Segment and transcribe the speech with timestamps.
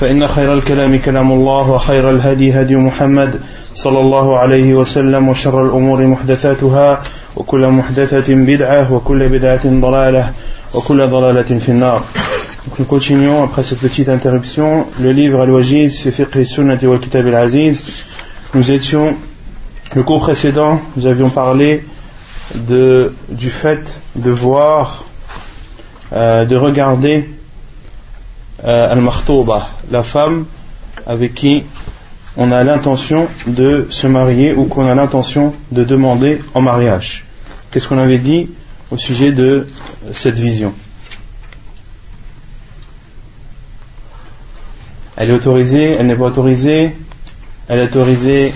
[0.00, 3.40] فإن خير الكلام كلام الله وخير الهدي هدي محمد
[3.74, 7.02] صلى الله عليه وسلم وشر الأمور محدثاتها
[7.36, 10.32] وكل محدثة بدعة وكل بدعة ضلالة
[10.74, 12.02] وكل ضلالة في النار
[12.64, 17.26] Donc nous continuons après cette petite interruption le livre Al-Wajiz fi fiqh sunnati wal kitab
[17.26, 17.82] al-aziz
[18.54, 19.16] nous étions
[19.96, 21.82] le cours précédent nous avions parlé
[22.54, 23.82] de, du fait
[24.14, 25.04] de voir
[26.12, 27.28] euh, de regarder
[28.64, 30.46] euh, al-makhtoba la femme
[31.06, 31.64] avec qui
[32.36, 37.24] on a l'intention de se marier ou qu'on a l'intention de demander en mariage.
[37.70, 38.50] Qu'est-ce qu'on avait dit
[38.90, 39.66] au sujet de
[40.12, 40.72] cette vision?
[45.16, 46.96] Elle est autorisée, elle n'est pas autorisée?
[47.68, 48.52] Elle est autorisée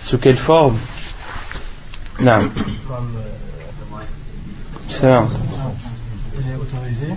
[0.00, 0.76] sous quelle forme?
[2.20, 2.48] Non
[6.36, 7.14] Elle est autorisée.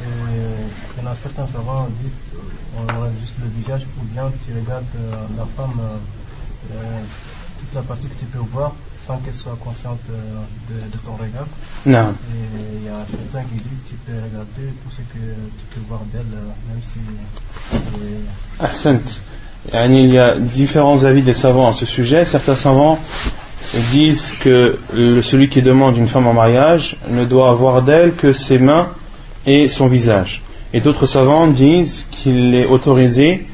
[0.00, 2.12] il y en a certains savants disent
[2.78, 7.00] on regarde juste le visage ou bien tu regardes euh, la femme euh, euh,
[7.58, 11.46] toute la partie que tu peux voir sans qu'elle soit consciente de, de, ton regard.
[11.84, 12.14] Non.
[12.32, 15.24] Et il y a certains qui disent que tu peux regarder tout ce que
[15.58, 16.26] tu peux voir d'elle,
[16.68, 16.98] même si.
[19.74, 22.24] Il y a différents avis des savants à ce sujet.
[22.24, 22.98] Certains savants
[23.90, 24.78] disent que
[25.22, 28.88] celui qui demande une femme en mariage ne doit avoir d'elle que ses mains
[29.44, 30.42] et son visage.
[30.72, 33.46] Et d'autres savants disent qu'il est autorisé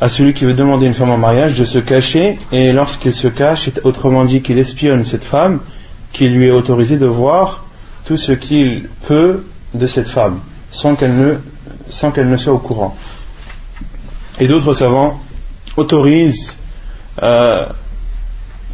[0.00, 3.28] à celui qui veut demander une femme en mariage de se cacher et lorsqu'il se
[3.28, 5.60] cache, autrement dit qu'il espionne cette femme,
[6.12, 7.64] qu'il lui est autorisé de voir
[8.04, 11.16] tout ce qu'il peut de cette femme sans qu'elle
[12.28, 12.94] ne, soit au courant.
[14.38, 15.20] Et d'autres savants
[15.76, 16.54] autorisent
[17.22, 17.66] euh,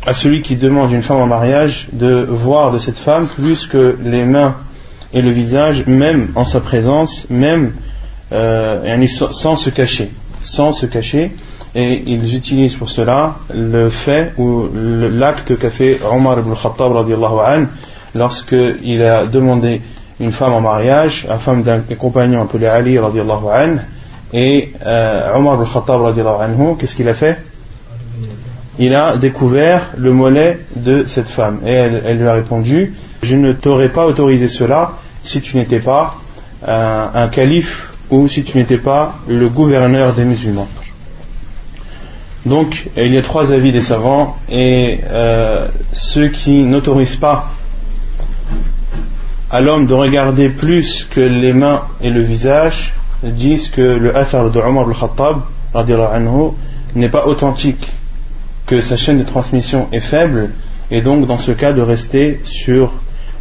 [0.05, 3.97] à celui qui demande une femme en mariage de voir de cette femme plus que
[4.03, 4.57] les mains
[5.13, 7.73] et le visage, même en sa présence, même
[8.33, 10.11] euh, sans se cacher.
[10.43, 11.33] Sans se cacher.
[11.75, 17.67] Et ils utilisent pour cela le fait ou l'acte qu'a fait Omar ibn Khattab an,
[18.15, 19.81] lorsqu'il a demandé
[20.21, 23.11] une femme en mariage, la femme d'un compagnon appelé Ali an,
[24.35, 27.39] et euh, Omar ibn Khattab anhu, qu'est-ce qu'il a fait?
[28.79, 31.61] Il a découvert le mollet de cette femme.
[31.67, 34.93] Et elle, lui a répondu Je ne t'aurais pas autorisé cela
[35.25, 36.17] si tu n'étais pas
[36.67, 40.69] euh, un calife ou si tu n'étais pas le gouverneur des musulmans.
[42.45, 47.49] Donc, il y a trois avis des savants, et euh, ceux qui n'autorisent pas
[49.51, 54.51] à l'homme de regarder plus que les mains et le visage disent que le athar
[54.51, 55.43] de Omar al-Khattab
[56.97, 57.87] n'est pas authentique,
[58.67, 60.51] que sa chaîne de transmission est faible,
[60.91, 62.93] et donc dans ce cas de rester sur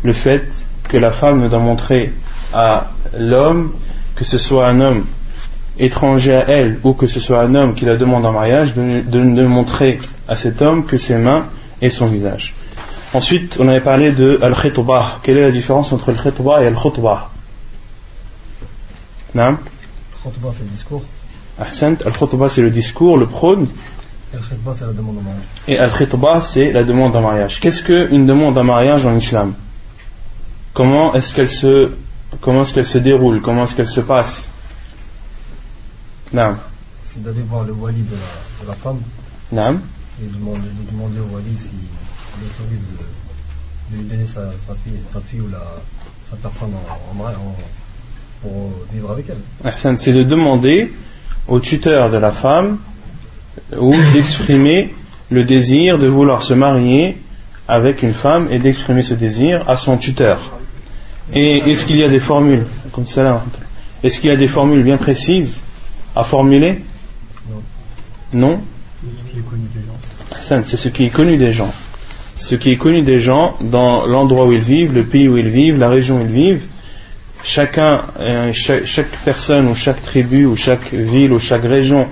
[0.03, 0.43] le fait
[0.91, 2.11] que la femme ne doit montrer
[2.53, 3.71] à l'homme
[4.15, 5.05] que ce soit un homme
[5.79, 9.19] étranger à elle ou que ce soit un homme qui la demande en mariage, de,
[9.19, 11.45] ne montrer à cet homme que ses mains
[11.81, 12.53] et son visage.
[13.13, 15.19] Ensuite, on avait parlé de al-khitbah.
[15.23, 17.29] Quelle est la différence entre le khitbah et al-khutbah?
[20.25, 21.03] Al-khutbah, c'est le discours.
[21.57, 23.67] Al-khutbah, c'est le discours, le prône.
[24.33, 25.43] Al-khitbah, c'est la demande en mariage.
[25.69, 27.61] Et al-khitbah, c'est la demande en mariage.
[27.61, 29.53] Qu'est-ce qu'une demande en mariage en islam?
[30.73, 31.91] Comment est-ce qu'elle se
[32.39, 34.49] comment est-ce qu'elle se déroule, comment est-ce qu'elle se passe?
[36.33, 36.55] Non.
[37.03, 39.01] C'est d'aller voir le wali de la, de la femme.
[39.51, 39.79] Non.
[40.21, 41.73] Et de demander, de demander au wali s'il
[42.45, 42.79] autorise
[43.91, 45.61] de, lui donner sa, sa, fille, sa fille ou la,
[46.29, 47.55] sa personne en, en, en,
[48.41, 49.97] pour vivre avec elle.
[49.97, 50.93] C'est de demander
[51.47, 52.77] au tuteur de la femme
[53.77, 54.93] ou d'exprimer
[55.29, 57.17] le désir de vouloir se marier
[57.67, 60.39] avec une femme et d'exprimer ce désir à son tuteur.
[61.33, 63.43] Et est-ce qu'il y a des formules comme ça
[64.03, 65.61] Est-ce qu'il y a des formules bien précises
[66.15, 66.81] à formuler?
[68.33, 68.61] Non.
[69.01, 70.65] C'est ce qui est connu des gens.
[70.65, 71.73] C'est ce qui est connu des gens.
[72.35, 75.49] ce qui est connu des gens dans l'endroit où ils vivent, le pays où ils
[75.49, 76.61] vivent, la région où ils vivent.
[77.43, 82.07] Chacun, euh, chaque, chaque personne ou chaque tribu ou chaque ville ou chaque région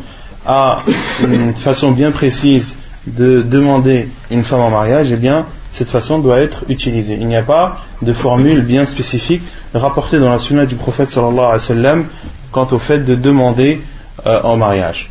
[0.45, 0.81] a
[1.23, 2.75] une façon bien précise
[3.05, 7.17] de demander une femme en mariage, eh bien, cette façon doit être utilisée.
[7.19, 9.41] Il n'y a pas de formule bien spécifique
[9.73, 12.05] rapportée dans la sunna du prophète sallallahu alayhi wa sallam
[12.51, 13.81] quant au fait de demander
[14.25, 15.09] euh, en mariage.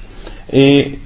[0.52, 0.98] Et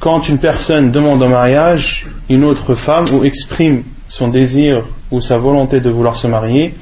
[0.00, 5.38] quand une personne demande en mariage une autre femme ou exprime son désir ou sa
[5.38, 6.74] volonté de vouloir se marier,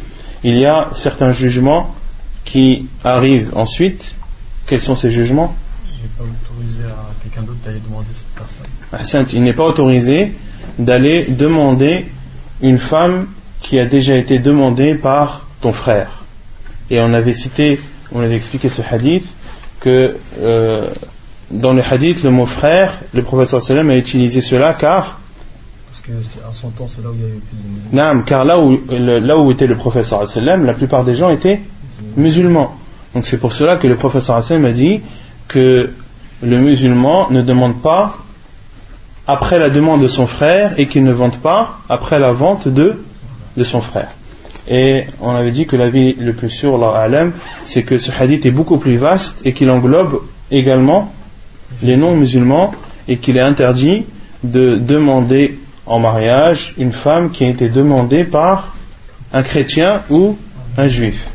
[0.42, 1.94] il y a certains jugements
[2.44, 4.14] qui arrivent ensuite.
[4.66, 5.54] Quels sont ces jugements?
[5.86, 9.26] Il n'est pas autorisé à quelqu'un d'autre d'aller demander cette personne.
[9.32, 10.32] Il n'est pas autorisé
[10.78, 12.06] d'aller demander
[12.62, 13.26] une femme
[13.64, 16.08] qui a déjà été demandée par ton frère.
[16.90, 17.80] Et on avait cité,
[18.14, 19.26] on avait expliqué ce hadith,
[19.80, 20.86] que euh,
[21.50, 25.18] dans le hadith, le mot frère, le professeur sallam a utilisé cela car
[25.90, 26.12] Parce que
[26.46, 28.78] à son temps, c'est là où il y avait plus de Non, car là où,
[28.90, 31.60] le- là où était le professeur sallam, la plupart des gens étaient
[32.16, 32.76] musulmans.
[33.14, 35.00] Donc c'est pour cela que le professeur sallam a dit
[35.48, 35.90] que
[36.42, 38.18] le musulman ne demande pas
[39.26, 43.02] après la demande de son frère et qu'il ne vende pas après la vente de,
[43.56, 44.08] de son frère.
[44.68, 47.32] Et on avait dit que l'avis le plus sûr, Allah alam,
[47.64, 51.12] c'est que ce hadith est beaucoup plus vaste et qu'il englobe également
[51.82, 52.72] les non-musulmans
[53.08, 54.04] et qu'il est interdit
[54.42, 58.74] de demander en mariage une femme qui a été demandée par
[59.32, 60.36] un chrétien ou
[60.78, 61.26] un juif.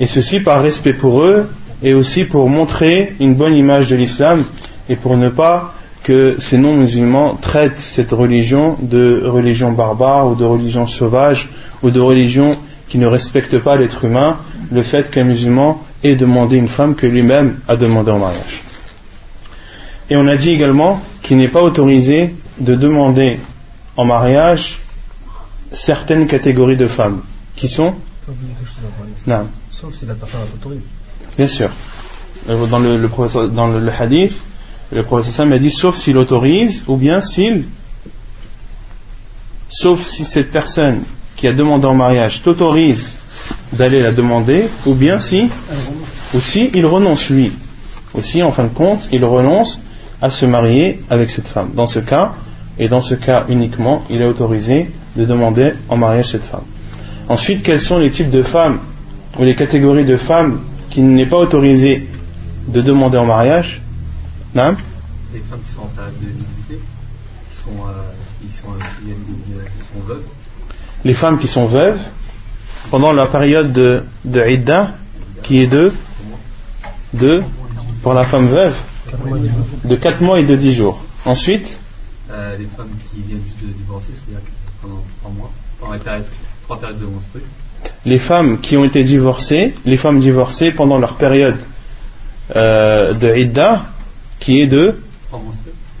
[0.00, 1.48] Et ceci par respect pour eux
[1.82, 4.42] et aussi pour montrer une bonne image de l'islam
[4.88, 5.74] et pour ne pas
[6.08, 11.50] que ces non-musulmans traitent cette religion de religion barbare ou de religion sauvage
[11.82, 12.52] ou de religion
[12.88, 14.38] qui ne respecte pas l'être humain,
[14.72, 18.62] le fait qu'un musulman ait demandé une femme que lui-même a demandé en mariage.
[20.08, 23.38] Et on a dit également qu'il n'est pas autorisé de demander
[23.98, 24.78] en mariage
[25.72, 27.20] certaines catégories de femmes
[27.54, 27.92] qui sont
[29.26, 30.80] non, Sauf si la personne t'autorise.
[31.36, 31.68] Bien sûr.
[32.48, 34.32] Euh, Dans le, le professeur- dans le, le hadith,
[34.92, 37.64] le Sam a dit sauf s'il autorise ou bien s'il.
[39.68, 41.02] Sauf si cette personne
[41.36, 43.18] qui a demandé en mariage t'autorise
[43.72, 45.48] d'aller la demander ou bien si.
[46.34, 47.52] Ou si il renonce lui.
[48.14, 49.80] Aussi, en fin de compte, il renonce
[50.20, 51.70] à se marier avec cette femme.
[51.74, 52.32] Dans ce cas,
[52.78, 56.64] et dans ce cas uniquement, il est autorisé de demander en mariage cette femme.
[57.28, 58.78] Ensuite, quels sont les types de femmes
[59.38, 62.08] ou les catégories de femmes qu'il n'est pas autorisé
[62.68, 63.82] de demander en mariage?
[64.54, 64.76] Non?
[65.32, 66.80] Les femmes qui sont en période de nudité,
[67.50, 68.10] qui sont, euh,
[68.40, 69.12] qui sont, euh,
[69.78, 70.22] qui sont veuves,
[71.04, 71.98] Les femmes qui sont veuves
[72.90, 74.94] pendant la période de, de Idda,
[75.42, 75.92] qui est de,
[77.14, 77.42] de
[78.02, 78.74] pour la femme veuve,
[79.84, 81.02] de 4 mois et de 10 jours.
[81.24, 81.78] Ensuite,
[82.30, 84.40] euh, les femmes qui viennent juste de divorcer, c'est-à-dire
[84.80, 86.26] pendant trois mois, pendant les périodes,
[86.64, 87.42] trois périodes de menstrues,
[88.04, 91.58] les femmes qui ont été divorcées, les femmes divorcées pendant leur période
[92.56, 93.84] euh, de Idda,
[94.40, 95.00] qui est de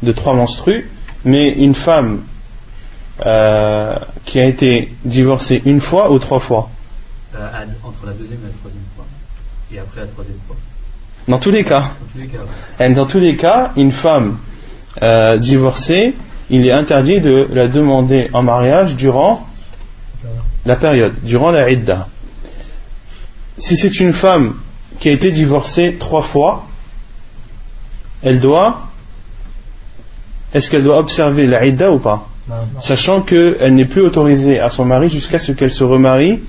[0.02, 0.88] de trois menstrues,
[1.24, 2.22] mais une femme
[3.26, 6.70] euh, qui a été divorcée une fois ou trois fois?
[7.34, 9.04] euh, entre la deuxième et la troisième fois,
[9.72, 10.56] et après la troisième fois.
[11.26, 14.38] Dans tous les cas, Dans tous les cas, et dans tous les cas, une femme
[15.02, 16.14] euh, divorcée,
[16.50, 19.46] il est interdit de la demander en mariage durant
[20.64, 22.08] la période, durant la idda.
[23.58, 24.54] Si c'est une femme
[25.00, 26.66] qui a été divorcée trois fois,
[28.22, 28.88] elle doit,
[30.54, 32.28] est-ce qu'elle doit observer la idda ou pas?
[32.48, 32.80] Non, non.
[32.80, 36.40] sachant qu'elle n'est plus autorisée à son mari jusqu'à ce qu'elle se remarie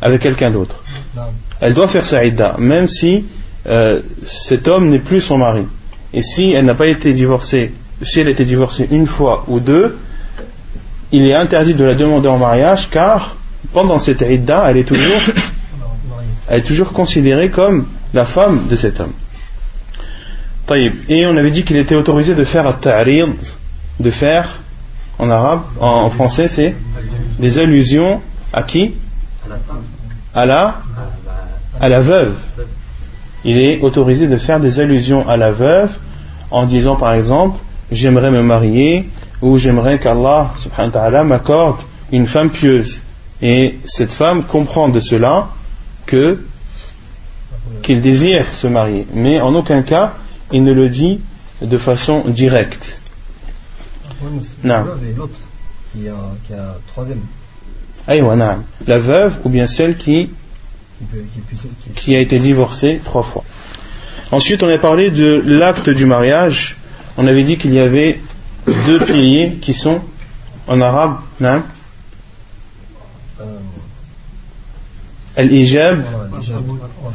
[0.00, 0.82] avec quelqu'un d'autre.
[1.60, 3.24] Elle doit faire sa idda, même si
[3.66, 5.64] euh, cet homme n'est plus son mari.
[6.14, 9.60] Et si elle n'a pas été divorcée, si elle a été divorcée une fois ou
[9.60, 9.96] deux,
[11.12, 13.36] il est interdit de la demander en mariage car
[13.72, 15.20] pendant cette idda, elle est toujours,
[16.48, 19.12] elle est toujours considérée comme la femme de cet homme.
[21.08, 23.34] Et on avait dit qu'il était autorisé de faire at-ta'rid,
[24.00, 24.60] de faire
[25.18, 26.74] en arabe, en, français c'est
[27.38, 28.20] des allusions
[28.52, 28.94] à qui?
[30.34, 30.76] À la,
[31.80, 32.34] à la veuve.
[33.44, 35.90] Il est autorisé de faire des allusions à la veuve
[36.50, 37.58] en disant par exemple
[37.90, 39.08] j'aimerais me marier
[39.42, 41.76] ou j'aimerais qu'Allah subhanahu wa ta'ala m'accorde
[42.12, 43.02] une femme pieuse.
[43.42, 45.48] Et cette femme comprend de cela
[46.06, 46.38] que
[47.82, 49.06] qu'il désire se marier.
[49.12, 50.14] Mais en aucun cas
[50.52, 51.20] il ne le dit
[51.60, 53.00] de façon directe.
[54.22, 54.84] Oui, Non.
[54.84, 55.40] l'autre et l'autre
[55.92, 56.14] qui a,
[56.46, 57.20] qui a troisième,
[58.06, 58.62] Aïwa, naam.
[58.86, 60.28] La veuve ou bien celle qui
[62.08, 63.44] a été divorcé trois fois.
[64.32, 66.76] Ensuite, on a parlé de l'acte du mariage.
[67.16, 68.20] On avait dit qu'il y avait
[68.86, 70.00] deux piliers qui sont
[70.68, 71.62] en arabe non?
[73.40, 73.44] Euh,
[75.36, 76.54] Al-ijab voilà, déjà.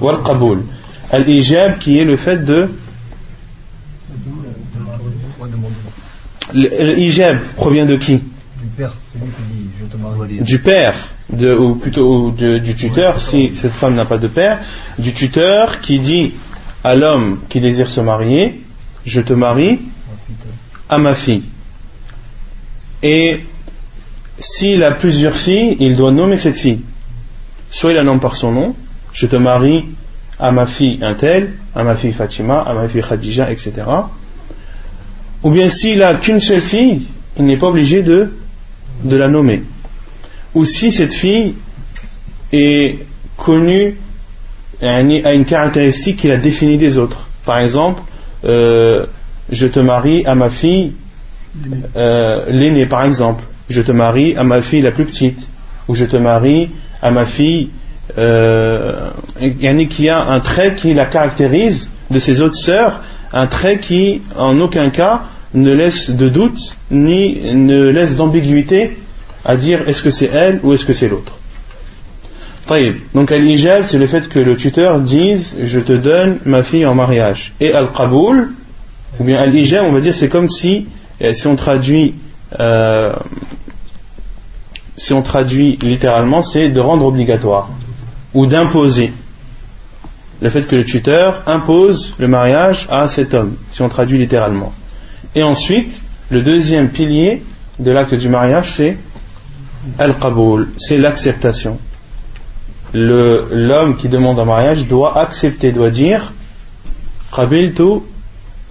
[0.01, 0.63] wal qaboul.
[1.11, 2.69] Al-ijab qui est le fait de
[5.39, 5.71] Ouais, demande.
[6.53, 8.15] L'ijab provient de qui?
[8.15, 10.39] Du père, c'est lui qui dit je te marie.
[10.41, 10.95] Du père,
[11.31, 14.59] de, ou plutôt de- du tuteur, si cette femme n'a pas de père,
[14.97, 16.33] du tuteur qui dit
[16.83, 18.61] à l'homme qui désire se marier,
[19.05, 19.79] je te marie
[20.89, 21.43] à ma fille.
[23.03, 23.41] Et
[24.39, 26.81] s'il a plusieurs filles, il doit nommer cette fille.
[27.69, 28.75] Soit il la nomme par son nom,
[29.13, 29.83] je te marie
[30.39, 33.71] à ma fille un tel, à ma fille Fatima, à ma fille Khadija, etc.
[35.43, 37.03] Ou bien s'il a qu'une seule fille,
[37.37, 38.31] il n'est pas obligé de,
[39.03, 39.63] la nommer.
[40.55, 41.53] Ou si cette fille
[42.51, 43.95] est connue,
[44.81, 47.27] a une caractéristique qui la définit des autres.
[47.45, 48.01] Par exemple,
[48.45, 49.05] euh,
[49.51, 50.93] je te marie à ma fille
[51.95, 53.43] euh, l'aînée, par exemple.
[53.69, 55.39] Je te marie à ma fille la plus petite.
[55.87, 56.69] Ou je te marie
[57.01, 57.69] à ma fille
[58.17, 59.09] euh,
[59.89, 63.01] qui a un trait qui la caractérise de ses autres sœurs,
[63.33, 68.97] un trait qui en aucun cas ne laisse de doute ni ne laisse d'ambiguïté
[69.45, 71.33] à dire est-ce que c'est elle ou est-ce que c'est l'autre.
[73.13, 76.95] Donc al-ijab c'est le fait que le tuteur dise je te donne ma fille en
[76.95, 77.53] mariage.
[77.61, 78.51] Et al-qaboul,
[79.19, 80.87] ou bien al-ijab on va dire c'est comme si,
[81.21, 82.15] euh, si on traduit
[82.59, 83.13] euh,
[84.97, 87.69] si on traduit littéralement c'est de rendre obligatoire
[88.33, 89.13] ou d'imposer
[90.41, 94.71] le fait que le tuteur impose le mariage à cet homme, si on traduit littéralement.
[95.35, 97.43] Et ensuite, le deuxième pilier
[97.79, 98.97] de l'acte du mariage, c'est
[99.97, 101.79] Al-Qaboul, c'est l'acceptation.
[102.93, 106.33] L'homme qui demande un mariage doit accepter, doit dire
[107.35, 108.01] Qabiltu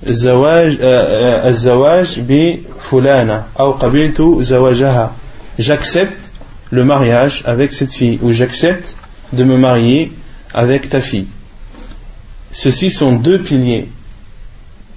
[0.09, 5.13] zawaj euh, euh, bi fulana, ou Qabiltu zawajaha.
[5.59, 6.31] J'accepte
[6.71, 8.95] le mariage avec cette fille, ou j'accepte
[9.33, 10.13] de me marier
[10.53, 11.27] avec ta fille
[12.57, 13.87] ceux-ci sont deux piliers.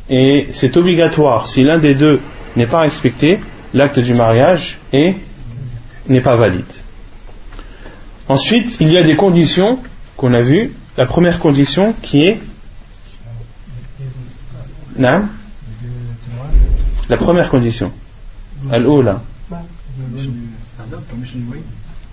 [0.10, 1.46] Et c'est obligatoire.
[1.46, 2.22] Si l'un des deux
[2.56, 3.42] n'est pas respecté
[3.74, 5.16] l'acte du mariage est
[6.08, 6.72] n'est pas valide.
[8.30, 9.78] Ensuite il y a des conditions
[10.16, 10.72] qu'on a vues.
[10.98, 12.39] La première condition qui est
[17.10, 17.92] la première condition.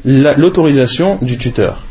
[0.05, 1.86] L'autorisation du tuteur.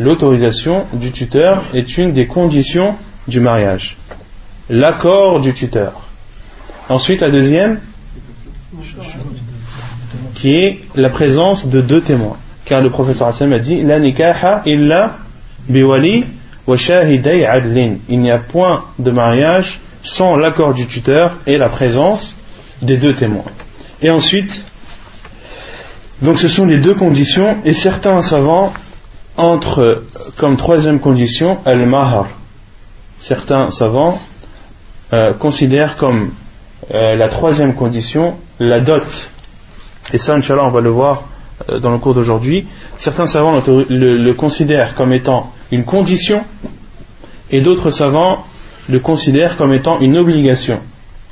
[0.00, 2.94] L'autorisation du tuteur est une des conditions
[3.28, 3.98] du mariage.
[4.70, 5.92] L'accord du tuteur.
[6.88, 7.80] Ensuite, la deuxième,
[10.34, 12.38] qui est la présence de deux témoins.
[12.64, 15.18] Car le professeur Hassan a dit La nikaha illa
[15.68, 16.24] biwali
[16.66, 17.96] wa shahiday adlin.
[18.08, 22.34] Il n'y a point de mariage sans l'accord du tuteur et la présence
[22.80, 23.44] des deux témoins.
[24.00, 24.64] Et ensuite,
[26.22, 28.72] donc ce sont les deux conditions et certains savants
[29.40, 30.02] entrent
[30.36, 32.28] comme troisième condition al-mahar.
[33.18, 34.20] Certains savants
[35.12, 36.30] euh, considèrent comme
[36.92, 39.02] euh, la troisième condition la dot.
[40.12, 41.24] Et ça, Inch'Allah, on va le voir
[41.70, 42.66] euh, dans le cours d'aujourd'hui.
[42.98, 46.42] Certains savants le, considèrent comme étant une condition
[47.50, 48.44] et d'autres savants
[48.88, 50.80] le considèrent comme étant une obligation.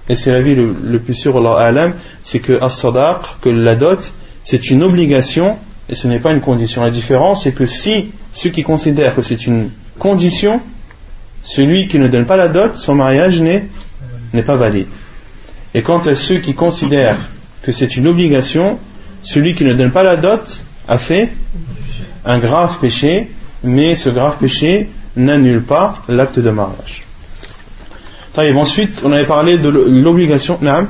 [0.09, 1.91] Et c'est l'avis le, le plus sûr, Allah
[2.23, 4.13] c'est que as-sadaq, que la dot,
[4.43, 5.59] c'est une obligation
[5.89, 6.83] et ce n'est pas une condition.
[6.83, 10.61] La différence, c'est que si ceux qui considèrent que c'est une condition,
[11.43, 13.63] celui qui ne donne pas la dot, son mariage n'est
[14.45, 14.89] pas valide.
[15.75, 17.19] Et quant à ceux qui considèrent
[17.63, 18.79] que c'est une obligation,
[19.23, 21.31] celui qui ne donne pas la dot a fait
[22.25, 23.31] un grave péché,
[23.63, 27.05] mais ce grave péché n'annule pas l'acte de mariage.
[28.37, 30.59] Ensuite, on avait parlé de l'obligation.
[30.61, 30.85] Quand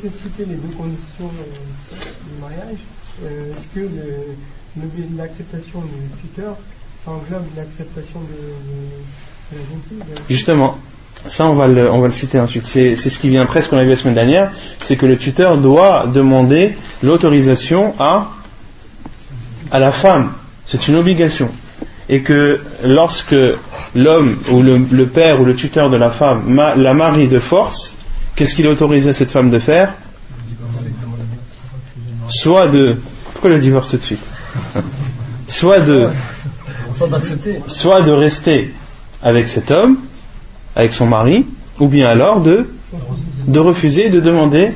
[0.00, 2.78] tu as cité les deux conditions du mariage,
[3.22, 3.88] est-ce que
[5.16, 6.56] l'acceptation du tuteur,
[7.06, 10.78] englobe l'acceptation de, la jeune Justement,
[11.28, 12.66] ça on va le, citer ensuite.
[12.66, 15.58] C'est ce qui vient presque qu'on a vu la semaine dernière, c'est que le tuteur
[15.58, 18.30] doit demander l'autorisation à,
[19.72, 20.32] la femme.
[20.66, 21.50] C'est une obligation.
[22.08, 23.36] Et que lorsque
[23.94, 27.96] l'homme ou le, père ou le tuteur de la femme la marie de force,
[28.36, 29.94] qu'est-ce qu'il autorise à cette femme de faire?
[32.29, 32.97] Soit de...
[33.33, 34.19] Pourquoi le divorce tout de suite
[35.47, 36.09] Soit de
[36.93, 37.61] Sans d'accepter.
[37.67, 38.73] soit de rester
[39.21, 39.97] avec cet homme,
[40.75, 41.45] avec son mari,
[41.79, 42.67] ou bien alors de,
[43.47, 44.71] de refuser de demander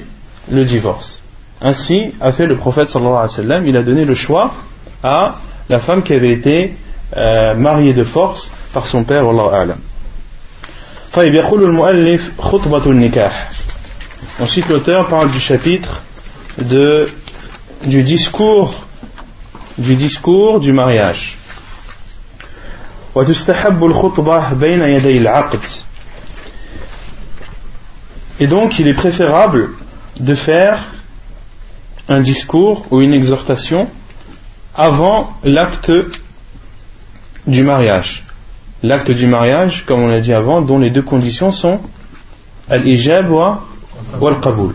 [0.52, 1.22] le divorce.
[1.62, 4.54] Ainsi a fait le prophète sallallahu alayhi wa sallam, il a donné le choix
[5.04, 5.36] à
[5.70, 6.76] la femme qui avait été
[7.16, 9.78] euh, mariée de force par son père, wallahu a'lam.
[11.14, 13.50] طيب يقول المؤلف خطبة النكاح
[14.42, 16.02] Ensuite l'auteur parle du chapitre
[16.58, 17.08] de,
[17.87, 18.75] du discours
[19.79, 21.37] du discours du mariage.
[28.41, 29.71] Et donc il est préférable
[30.21, 30.85] de faire
[32.09, 33.89] un discours ou une exhortation
[34.75, 35.93] avant l'acte
[37.47, 38.25] du mariage.
[38.83, 41.81] L'acte du mariage, comme on l'a dit avant, dont les deux conditions sont
[42.69, 43.65] al-ijab wa
[44.21, 44.75] al-qaboul.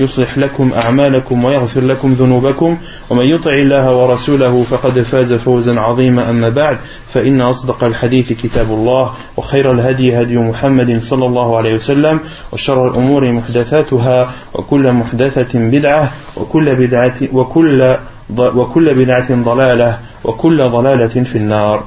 [0.00, 2.78] يصلح لكم أعمالكم ويغفر لكم ذنوبكم
[3.10, 6.30] ومن يطع الله ورسوله فقد فاز فوزا عظيما.
[6.30, 6.78] أما بعد
[7.14, 12.20] فإن أصدق الحديث كتاب الله وخير الهدي هدي محمد صلى الله عليه وسلم
[12.52, 17.96] وشر الأمور محدثاتها وكل محدثة بدعة وكل بدعة وكل
[18.38, 21.84] وكل بدعة ضلالة وكل ضلالة في النار.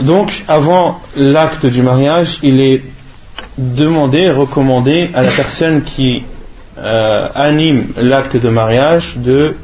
[0.00, 2.82] Donc, avant l'acte du mariage, il est
[3.58, 6.24] demandé, recommandé à la personne qui
[6.78, 9.54] euh, anime l'acte de mariage de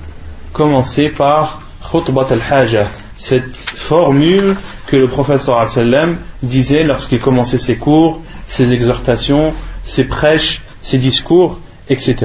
[0.53, 4.57] commencer par khutbat al-haja, cette formule
[4.87, 9.53] que le professeur sallam disait lorsqu'il commençait ses cours, ses exhortations,
[9.85, 12.17] ses prêches, ses discours, etc.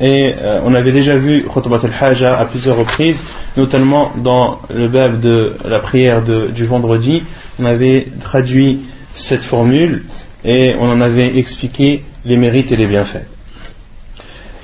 [0.00, 3.22] Et euh, on avait déjà vu Khutbat al-Haja à plusieurs reprises,
[3.56, 7.22] notamment dans le bab de la prière du vendredi,
[7.60, 8.80] on avait traduit
[9.12, 10.04] cette formule
[10.44, 13.26] et on en avait expliqué les mérites et les bienfaits.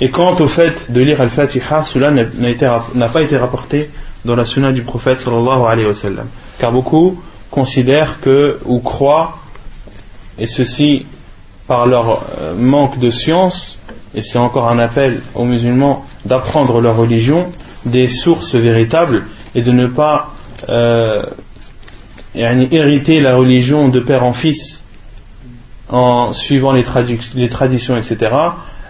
[0.00, 3.90] Et quant au fait de lire Al-Fatiha, cela n'a pas été rapporté
[4.24, 6.26] dans la sunna du prophète sallallahu alayhi wa sallam.
[6.58, 9.38] Car beaucoup considèrent que, ou croient,
[10.38, 11.06] et ceci
[11.66, 13.78] par leur euh, manque de science,
[14.14, 17.50] et c'est encore un appel aux musulmans d'apprendre leur religion,
[17.86, 20.34] des sources véritables, et de ne pas
[20.68, 21.22] euh,
[22.34, 24.82] hériter la religion de père en fils
[25.88, 26.84] en suivant les,
[27.34, 28.30] les traditions, etc.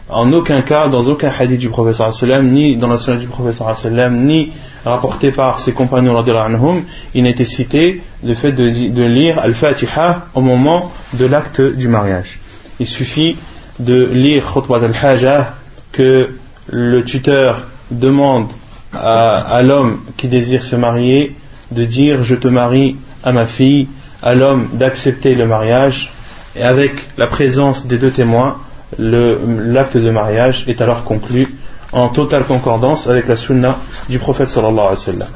[0.08, 3.74] En aucun cas, dans aucun hadith du professeur ni dans la sunna du professeur
[4.12, 4.52] ni
[4.84, 6.82] rapporté par ses compagnons anhum,
[7.12, 12.38] il n'a été cité le fait de, lire Al-Fatiha au moment de l'acte du mariage.
[12.78, 13.36] Il suffit
[13.80, 15.54] de lire Khutbah al-Haja
[15.90, 16.30] que
[16.68, 18.46] le tuteur demande
[18.94, 21.34] à, l'homme qui désire se marier
[21.72, 23.88] de dire je te marie à ma fille,
[24.22, 26.12] à l'homme d'accepter le mariage
[26.56, 28.56] et avec la présence des deux témoins,
[28.98, 31.48] l'acte de mariage est alors conclu
[31.92, 35.28] en totale concordance avec la sunna du prophète sallallahu alayhi wa sallam.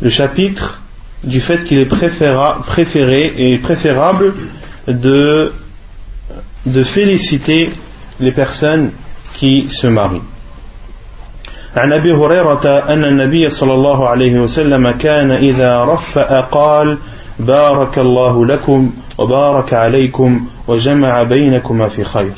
[0.00, 0.80] Le chapitre
[1.24, 4.34] du fait qu'il est préféré et préférable
[4.86, 5.52] de
[6.84, 7.70] féliciter
[8.20, 8.90] les personnes
[9.34, 10.22] qui se marient.
[11.76, 16.98] عن ابي هريره ان النبي صلى الله عليه وسلم كان اذا رفأ قال
[17.38, 22.32] بارك الله لكم وبارك عليكم وجمع بينكما في خير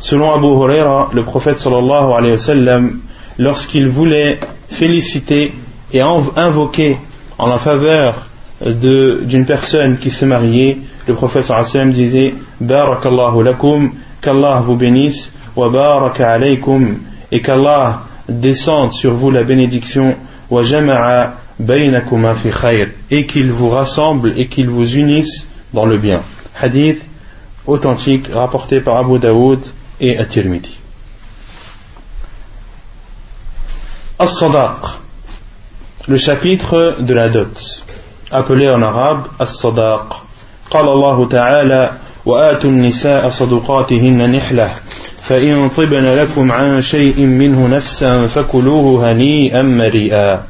[0.00, 3.00] Selon Abu Huraira, le sallallahu alayhi wa sallam,
[3.38, 5.52] lorsqu'il voulait féliciter
[5.92, 6.96] et invoquer
[7.36, 8.14] en la faveur
[8.64, 13.92] d'une personne qui se mariait, le prophète sallallahu sallam disait Barakallahu lakum,
[14.22, 16.96] qu'Allah vous bénisse, wa baraka alaykum,
[17.31, 20.15] et qu'Allah descende sur vous la bénédiction,
[20.49, 25.97] wa jama'a baynakuma fi khayr, et qu'il vous rassemble et qu'il vous unisse dans le
[25.97, 26.21] bien.
[26.61, 27.03] Hadith
[27.65, 29.59] authentique rapporté par Abu Daoud
[29.99, 30.77] et At-Tirmidhi.
[34.19, 34.77] As-Sadaq,
[36.07, 37.83] le chapitre de la dot,
[38.31, 40.25] appelé en arabe As-Sadaq.
[40.71, 41.91] قال الله تعالى
[42.25, 44.69] وآتوا النساء صدقاتهن نحلة
[45.29, 50.43] فإن طبن لكم عن شيء منه نفسا فكلوه هنيئا مريئا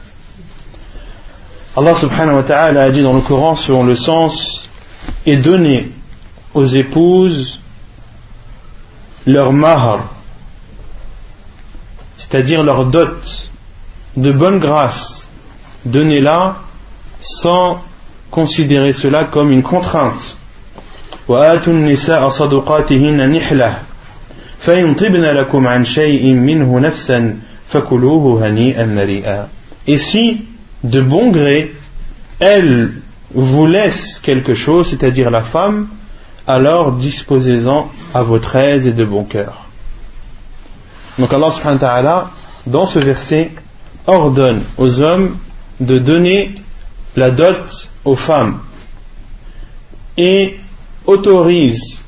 [1.77, 4.69] Allah subhanahu wa ta'ala a dit dans le Coran selon le sens
[5.25, 5.91] et donner
[6.53, 7.59] aux épouses
[9.25, 9.99] leur mahar,
[12.17, 13.49] c'est-à-dire leur dot
[14.15, 15.29] de bonne grâce,
[15.83, 16.55] donnez-la
[17.19, 17.83] sans
[18.31, 20.37] considérer cela comme une contrainte.
[21.27, 23.77] وآتوا النساء صدقاتهن نحلة
[24.59, 27.37] فإن طبن لكم عن شيء منه نفسا
[27.67, 29.47] فكلوه هنيئا مريئا
[29.87, 30.41] Et si,
[30.83, 31.71] de bon gré,
[32.39, 32.91] elle
[33.33, 35.87] vous laisse quelque chose, c'est-à-dire la femme,
[36.47, 39.65] alors disposez-en à votre aise et de bon cœur.
[41.19, 42.31] Donc Allah subhanahu wa ta'ala,
[42.65, 43.51] dans ce verset,
[44.07, 45.37] ordonne aux hommes
[45.79, 46.53] de donner
[47.15, 48.59] la dot aux femmes
[50.17, 50.57] et
[51.05, 52.03] autorise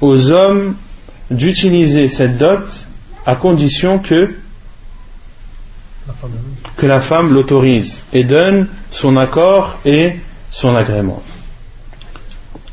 [0.00, 0.74] aux hommes
[1.31, 2.87] d'utiliser cette dot
[3.25, 4.35] à condition que
[6.75, 10.15] que la femme l'autorise et donne son accord et
[10.49, 11.21] son agrément.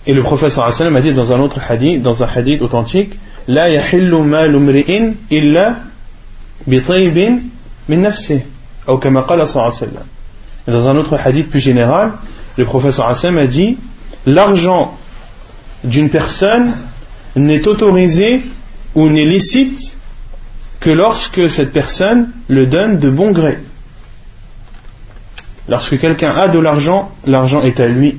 [0.07, 3.69] Et le professeur Hassan a dit dans un autre hadith, dans un hadith authentique, La
[3.69, 5.77] yahillu malu mri'in illa
[6.67, 7.39] bitaybin
[7.89, 8.41] min nafsih.
[8.89, 12.13] Ou Et dans un autre hadith plus général,
[12.57, 13.77] le professeur Hassan a dit,
[14.27, 14.97] l'argent
[15.85, 16.73] d'une personne
[17.37, 18.43] n'est autorisé
[18.95, 19.97] ou n'est licite
[20.81, 23.59] que lorsque cette personne le donne de bon gré.
[25.69, 28.19] Lorsque quelqu'un a de l'argent, l'argent est à lui.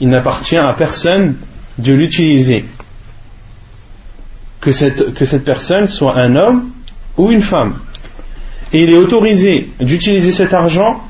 [0.00, 1.36] Il n'appartient à personne
[1.78, 2.64] de l'utiliser.
[4.60, 6.70] Que cette, personne soit un homme
[7.16, 7.78] ou une femme.
[8.72, 11.02] Et il est autorisé d'utiliser cet argent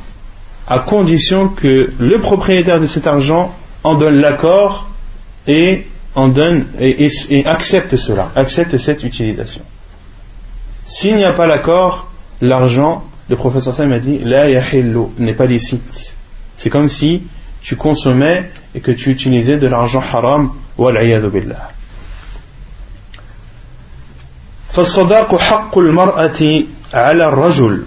[0.68, 4.88] à condition que le propriétaire de cet argent en donne l'accord
[5.46, 9.63] et en donne et, accepte cela, accepte cette utilisation.
[10.85, 14.47] S'il n'y a pas l'accord, l'argent, le professeur Sam a dit, la
[15.19, 16.15] n'est pas licite.
[16.57, 17.23] C'est comme si
[17.61, 20.97] tu consommais et que tu utilisais de l'argent haram, wal
[21.31, 21.71] billah.
[24.71, 27.83] فالصداق حق المرأة على الرجل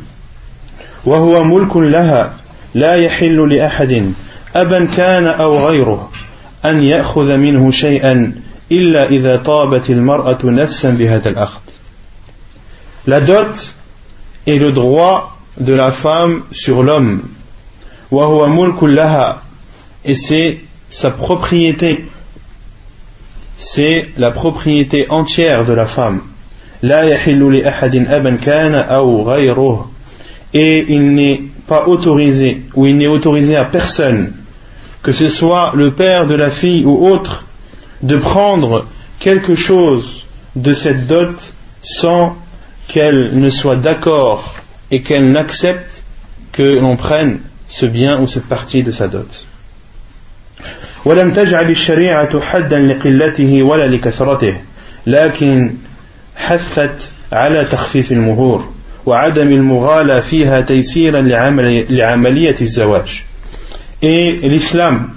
[1.04, 2.34] وهو ملك لها
[2.74, 4.12] لا يحل لأحد
[4.56, 6.10] أبا كان أو غيره
[6.65, 8.33] أن يأخذ منه شيئا
[8.71, 11.59] إلا إذا طابت المرأة نفسا بهذا الأخذ
[13.07, 13.75] La dot
[14.45, 17.21] est le droit de la femme sur l'homme.
[20.05, 22.05] Et c'est sa propriété.
[23.57, 26.21] C'est la propriété entière de la femme.
[30.53, 34.33] Et il n'est pas autorisé, ou il n'est autorisé à personne,
[35.02, 37.44] que ce soit le père de la fille ou autre,
[38.02, 38.86] de prendre
[39.18, 42.36] quelque chose de cette dot sans
[42.88, 44.54] qu'elle ne soit d'accord
[44.90, 46.02] et qu'elle n'accepte
[46.52, 49.44] que l'on prenne ce bien ou cette partie de sa dot.
[51.04, 54.54] ولم تجعل الشريعة حدا لقلته ولا لكثرته
[55.06, 55.74] لكن
[56.36, 58.68] حثت على تخفيف المهور
[59.06, 61.20] وعدم المغالاة فيها تيسيرا
[61.90, 63.22] لعملية الزواج
[64.01, 65.09] Et l'islam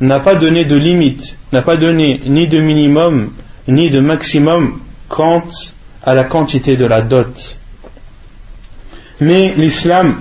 [0.00, 3.32] n'a pas donné de limite, n'a pas donné ni de minimum
[3.68, 5.44] ni de maximum quant
[6.02, 7.56] à la quantité de la dot.
[9.20, 10.16] Mais l'islam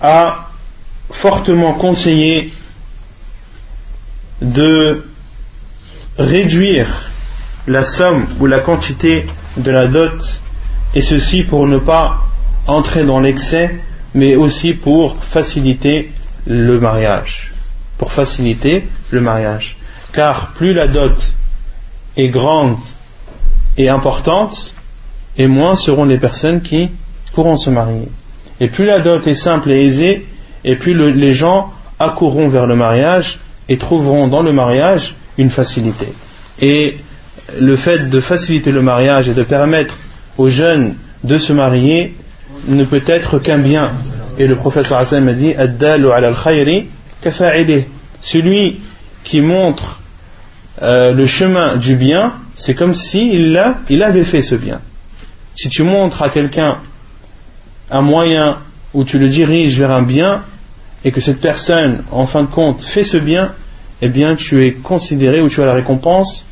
[0.00, 0.50] a
[1.10, 2.52] fortement conseillé
[4.42, 5.04] de
[6.18, 7.10] réduire
[7.66, 10.40] la somme ou la quantité de la dot,
[10.94, 12.24] et ceci pour ne pas
[12.66, 13.78] entrer dans l'excès,
[14.14, 16.10] mais aussi pour faciliter
[16.46, 17.52] le mariage.
[17.98, 19.76] Pour faciliter le mariage.
[20.12, 21.32] Car plus la dot
[22.16, 22.76] est grande
[23.76, 24.72] et importante,
[25.36, 26.90] et moins seront les personnes qui
[27.32, 28.08] pourront se marier.
[28.60, 30.26] Et plus la dot est simple et aisée,
[30.64, 36.06] et plus les gens accourront vers le mariage et trouveront dans le mariage une facilité.
[36.60, 36.96] Et
[37.58, 39.94] le fait de faciliter le mariage et de permettre
[40.38, 42.14] aux jeunes de se marier
[42.68, 43.90] ne peut être qu'un bien.
[44.38, 45.54] Et le professeur Hassan m'a dit
[48.20, 48.80] Celui
[49.22, 50.00] qui montre
[50.82, 54.80] euh, le chemin du bien, c'est comme s'il il avait fait ce bien.
[55.54, 56.78] Si tu montres à quelqu'un
[57.90, 58.58] un moyen
[58.92, 60.42] où tu le diriges vers un bien
[61.04, 63.52] et que cette personne, en fin de compte, fait ce bien,
[64.02, 66.44] eh bien, tu es considéré ou tu as la récompense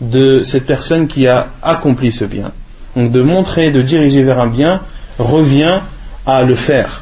[0.00, 2.52] de cette personne qui a accompli ce bien.
[2.96, 4.82] Donc, de montrer, de diriger vers un bien,
[5.18, 5.78] revient
[6.26, 6.99] à le faire.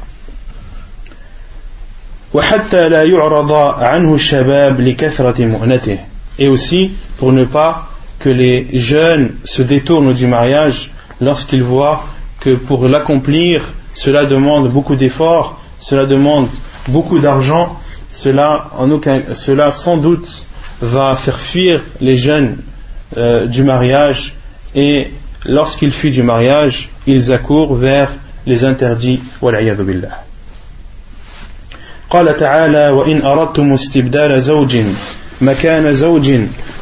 [6.38, 7.88] Et aussi pour ne pas
[8.18, 12.04] que les jeunes se détournent du mariage lorsqu'ils voient
[12.40, 13.62] que pour l'accomplir,
[13.94, 16.48] cela demande beaucoup d'efforts, cela demande
[16.88, 17.76] beaucoup d'argent,
[18.10, 20.28] cela, en aucun, cela sans doute
[20.80, 22.56] va faire fuir les jeunes
[23.16, 24.34] euh, du mariage.
[24.74, 25.10] Et
[25.46, 28.10] lorsqu'ils fuient du mariage, ils accourent vers
[28.46, 29.20] les interdits.
[32.10, 34.78] قال تعالى وإن أردتم استبدال زوج
[35.40, 36.30] مكان زوج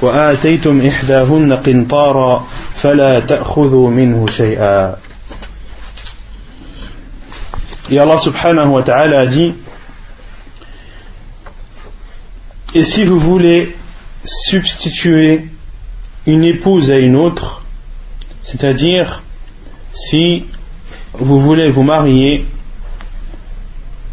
[0.03, 4.97] وآتيتم إحداهن قنطارا فلا تأخذوا منه شيئا.
[7.91, 9.55] يا الله سبحانه وتعالى دي
[12.75, 13.75] Et si vous voulez
[14.25, 15.47] substituer
[16.27, 17.63] une épouse à une autre,
[18.45, 19.23] c'est-à-dire
[19.93, 20.45] si
[21.15, 22.45] vous voulez vous marier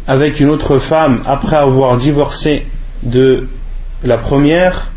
[0.06, 2.66] avec une autre femme après avoir divorcé
[3.02, 3.48] de
[4.02, 4.90] la première,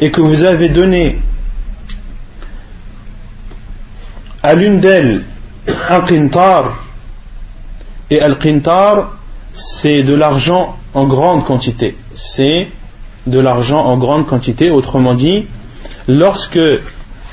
[0.00, 1.18] et que vous avez donné
[4.42, 5.24] à l'une d'elles
[5.88, 6.84] un qintar,
[8.10, 9.16] et al-qintar,
[9.52, 11.96] c'est de l'argent en grande quantité.
[12.14, 12.68] C'est
[13.26, 15.46] de l'argent en grande quantité, autrement dit,
[16.06, 16.58] lorsque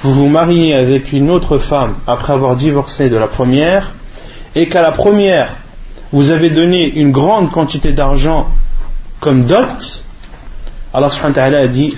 [0.03, 3.91] vous vous mariez avec une autre femme après avoir divorcé de la première,
[4.53, 5.55] et qu'à la première,
[6.11, 8.47] vous avez donné une grande quantité d'argent
[9.19, 10.03] comme dot,
[10.93, 11.95] Allah subhanahu wa ta'ala a dit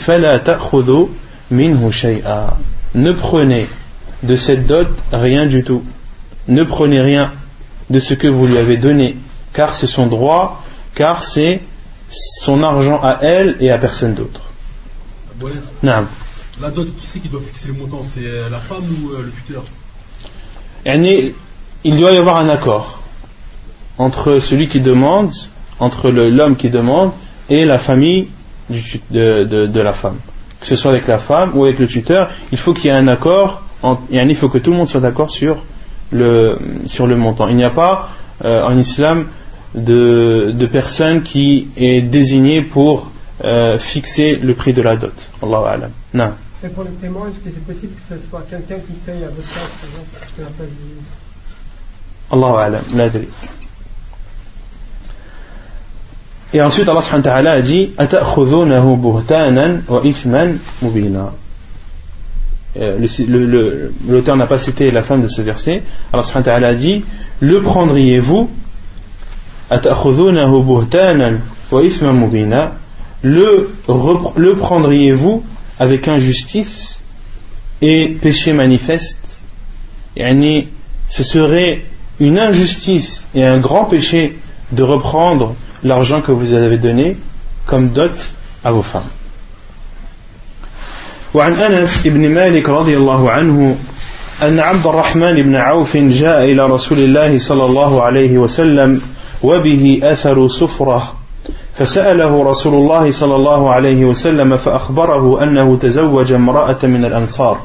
[2.96, 3.68] Ne prenez
[4.24, 5.84] de cette dot rien du tout.
[6.48, 7.32] Ne prenez rien
[7.90, 9.18] de ce que vous lui avez donné,
[9.52, 10.64] car c'est son droit,
[10.94, 11.60] car c'est
[12.10, 14.42] son argent à elle et à personne d'autre.
[16.62, 18.02] La dot, qui c'est qui doit fixer le montant?
[18.04, 19.64] C'est euh, la femme ou euh, le tuteur?
[21.84, 23.00] Il doit y avoir un accord
[23.98, 25.32] entre celui qui demande,
[25.80, 27.12] entre l'homme qui demande
[27.50, 28.30] et la famille
[28.70, 30.18] de, la femme.
[30.62, 32.98] Que ce soit avec la femme ou avec le tuteur, il faut qu'il y ait
[32.98, 33.62] un accord,
[34.10, 35.58] il faut que tout le monde soit d'accord sur
[36.12, 36.58] le,
[37.16, 37.50] montant.
[37.50, 38.10] Il n'y a pas
[38.44, 39.28] euh, en islam
[39.76, 43.12] de, personne qui est désignée pour
[43.78, 45.14] fixer le prix de la dot.
[45.44, 45.90] Allahu.
[46.14, 46.32] Non.
[46.65, 49.29] Et pour le paiement, est-ce que c'est possible que ce soit quelqu'un qui paye à
[49.29, 50.69] votre place, par exemple, parce que la place
[52.31, 53.29] Allahu alam, l'adri.
[56.53, 61.33] Et ensuite, Allah subhanahu wa ta'ala a dit أَتَأْخُذُونَهُ بُهْتَانًا وَإِثْمًا مُبِينًا
[64.09, 65.83] L'auteur n'a pas cité la fin de ce verset.
[66.13, 67.05] Allah subhanahu wa ta'ala a dit
[67.41, 68.51] Le prendriez-vous
[69.71, 71.39] أَتَأْخُذُونَهُ بُهْتَانًا
[71.71, 72.73] وَإِثْمًا مُبِينًا
[73.23, 73.71] Le,
[74.37, 75.43] le prendriez-vous
[75.79, 77.01] avec injustice
[77.81, 79.41] et péché manifeste
[80.17, 80.69] yani,
[81.09, 81.83] ce serait
[82.19, 84.39] une injustice et un grand péché
[84.73, 87.17] de reprendre l'argent que vous avez donné
[87.67, 88.13] comme dot
[88.65, 89.11] à vos femmes.
[91.35, 93.77] وعن أنس بن مالك رضي الله عنه
[94.43, 99.01] أن عبد الرحمن بن عوف جاء إلى رسول الله صلى الله عليه وسلم
[99.43, 101.15] وبه أثر سفرة
[101.78, 107.60] فسأله رسول الله صلى الله عليه وسلم فأخبره أنه تزوج امرأة من الأنصار.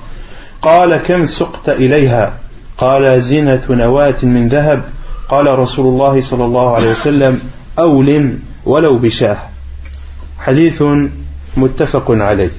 [0.62, 2.33] قال كم سقت إليها؟
[2.79, 4.83] قال زنة نواة من ذهب.
[5.29, 7.40] قال رسول الله صلى الله عليه وسلم
[7.79, 9.37] أولم ولو بشاه.
[10.38, 10.83] حديث
[11.57, 12.51] متفق عليه.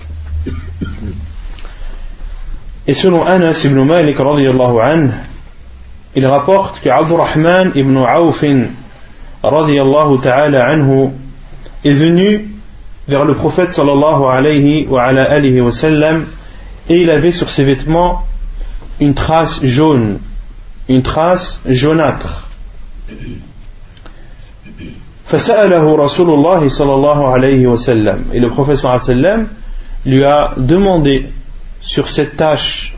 [2.88, 5.14] Et selon Anas ibn Malik radiallahu anhu,
[6.16, 8.42] il rapporte que Abdurrahman ibn Auf
[9.44, 11.14] radiallahu ta'ala anhu
[11.85, 12.49] est venu
[13.09, 16.27] vers le prophète sallallahu alayhi wa, alayhi wa sallam
[16.89, 18.25] et il avait sur ses vêtements
[19.01, 20.19] une trace jaune,
[20.89, 22.43] une trace jaunâtre.
[25.27, 29.47] فسأله رسول الله صلى الله عليه وسلم et le prophète صلى الله عليه وسلم
[30.07, 31.27] lui a demandé
[31.83, 32.95] sur cette tache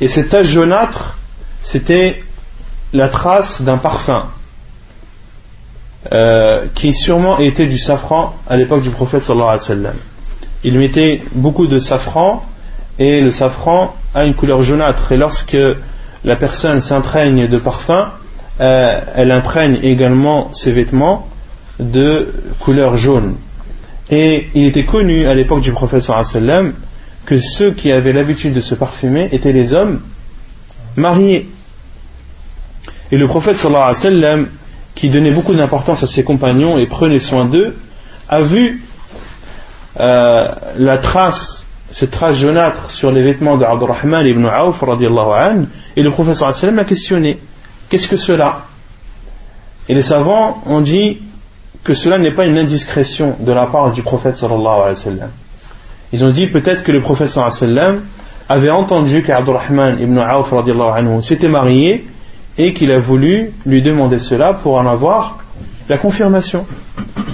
[0.00, 1.18] et cette tache jaunâtre
[1.62, 2.22] c'était
[2.92, 4.24] la trace d'un parfum
[6.11, 9.95] euh, qui sûrement était du safran à l'époque du prophète sallallahu alayhi wa sallam.
[10.63, 12.43] Il mettait beaucoup de safran
[12.99, 15.57] et le safran a une couleur jaunâtre et lorsque
[16.23, 18.09] la personne s'imprègne de parfum,
[18.61, 21.27] euh, elle imprègne également ses vêtements
[21.79, 23.35] de couleur jaune.
[24.11, 26.73] Et il était connu à l'époque du prophète sallallahu alayhi wa sallam
[27.25, 30.01] que ceux qui avaient l'habitude de se parfumer étaient les hommes
[30.95, 31.49] mariés.
[33.11, 34.47] Et le prophète sallallahu alayhi wa sallam
[34.95, 37.75] qui donnait beaucoup d'importance à ses compagnons et prenait soin d'eux,
[38.29, 38.83] a vu
[39.99, 46.11] euh, la trace, cette trace jaunâtre sur les vêtements d'Abdurrahman ibn Auf anhu, et le
[46.11, 47.37] professeur sallam a questionné
[47.89, 48.61] qu'est-ce que cela?
[49.87, 51.19] Et les savants ont dit
[51.83, 55.29] que cela n'est pas une indiscrétion de la part du prophète sallallahu alayhi wa sallam.
[56.13, 57.99] Ils ont dit peut-être que le prophète sallallahu
[58.47, 60.53] avait entendu qu'Abdurrahman ibn Auf
[61.21, 62.07] s'était marié
[62.57, 65.39] et qu'il a voulu lui demander cela pour en avoir
[65.89, 66.65] la confirmation.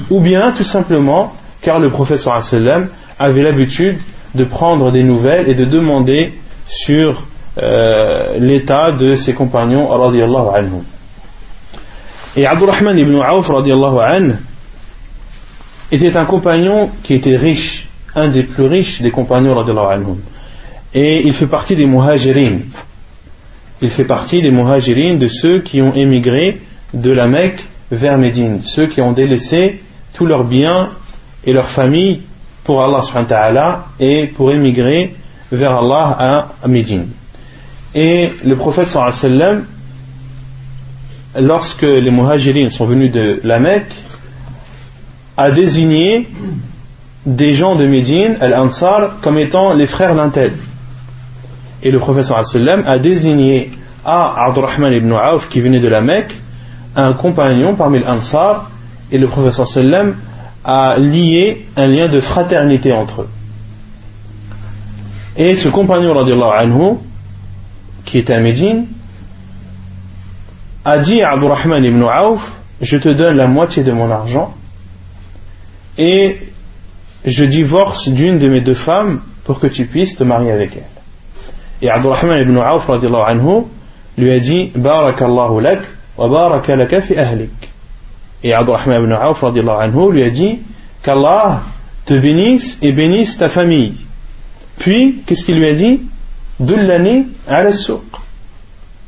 [0.09, 3.97] Ou bien tout simplement car le professeur sallam avait l'habitude
[4.33, 6.33] de prendre des nouvelles et de demander
[6.65, 7.25] sur
[7.57, 10.81] euh, l'état de ses compagnons anhu.
[12.35, 14.33] Et Abdurrahman ibn Auf radiallahu
[15.91, 20.15] était un compagnon qui était riche, un des plus riches des compagnons radiallahu.
[20.93, 22.59] Et il fait partie des muhajirin.
[23.81, 26.61] Il fait partie des muhajirin, de ceux qui ont émigré
[26.93, 29.81] de la Mecque vers Médine, ceux qui ont délaissé
[30.13, 30.89] tous leurs biens
[31.45, 32.21] et leurs familles
[32.63, 35.15] pour Allah subhanahu wa et pour émigrer
[35.51, 37.07] vers Allah à Médine.
[37.95, 39.63] Et le prophète sallallahu
[41.39, 43.93] lorsque les muhajirins sont venus de la Mecque,
[45.37, 46.27] a désigné
[47.25, 50.53] des gens de Médine, Al-Ansar, comme étant les frères d'un tel.
[51.83, 53.71] Et le professeur a désigné
[54.05, 56.33] à Abdurrahman ibn Auf, qui venait de la Mecque,
[56.95, 58.05] un compagnon parmi les
[59.11, 59.67] et le professeur
[60.63, 63.29] a lié un lien de fraternité entre eux.
[65.37, 66.97] Et ce compagnon, anhu,
[68.05, 68.85] qui était à Médine,
[70.85, 74.53] a dit à Abdurrahman ibn Auf Je te donne la moitié de mon argent
[75.97, 76.39] et
[77.25, 81.00] je divorce d'une de mes deux femmes pour que tu puisses te marier avec elle.
[81.81, 83.63] Et Abdurrahman ibn Auf anhu,
[84.17, 85.79] lui a dit Barakallahu lak
[86.17, 87.51] wa baraka laka fi ahlik.
[88.43, 90.59] Et Abdurrahman ibn Auf anhu, lui a dit
[91.01, 91.61] Qu'Allah
[92.05, 93.95] te bénisse et bénisse ta famille.
[94.77, 96.01] Puis, qu'est-ce qu'il lui a dit
[96.59, 98.03] Dullani ala souq.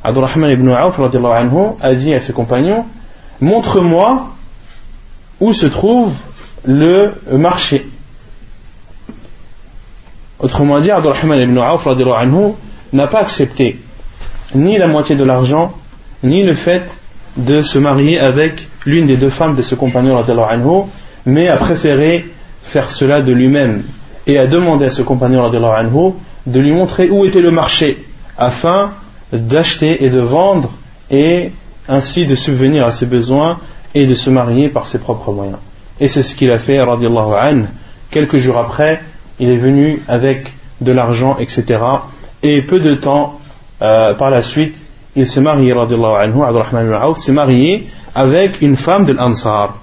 [0.02, 2.84] Abdurrahman ibn Auf anhu, a dit à ses compagnons
[3.40, 4.28] Montre-moi
[5.40, 6.12] où se trouve
[6.64, 7.86] le marché.
[10.40, 12.54] Autrement dit, Abdurrahman ibn Auf anhu,
[12.94, 13.78] n'a pas accepté
[14.54, 15.74] ni la moitié de l'argent,
[16.22, 17.00] ni le fait
[17.36, 20.24] de se marier avec l'une des deux femmes de ce compagnon,
[21.26, 22.24] mais a préféré
[22.62, 23.82] faire cela de lui-même
[24.26, 28.04] et a demandé à ce compagnon de lui montrer où était le marché
[28.38, 28.90] afin
[29.32, 30.70] d'acheter et de vendre
[31.10, 31.50] et
[31.88, 33.58] ainsi de subvenir à ses besoins
[33.94, 35.58] et de se marier par ses propres moyens.
[36.00, 37.64] Et c'est ce qu'il a fait, radiallahu anhu.
[38.10, 39.02] Quelques jours après,
[39.38, 41.80] il est venu avec de l'argent, etc.
[42.44, 43.40] Et peu de temps
[43.80, 44.84] euh, par la suite,
[45.16, 49.78] il s'est marié, radiallahu anhu, s'est marié avec une femme de l'Ansar.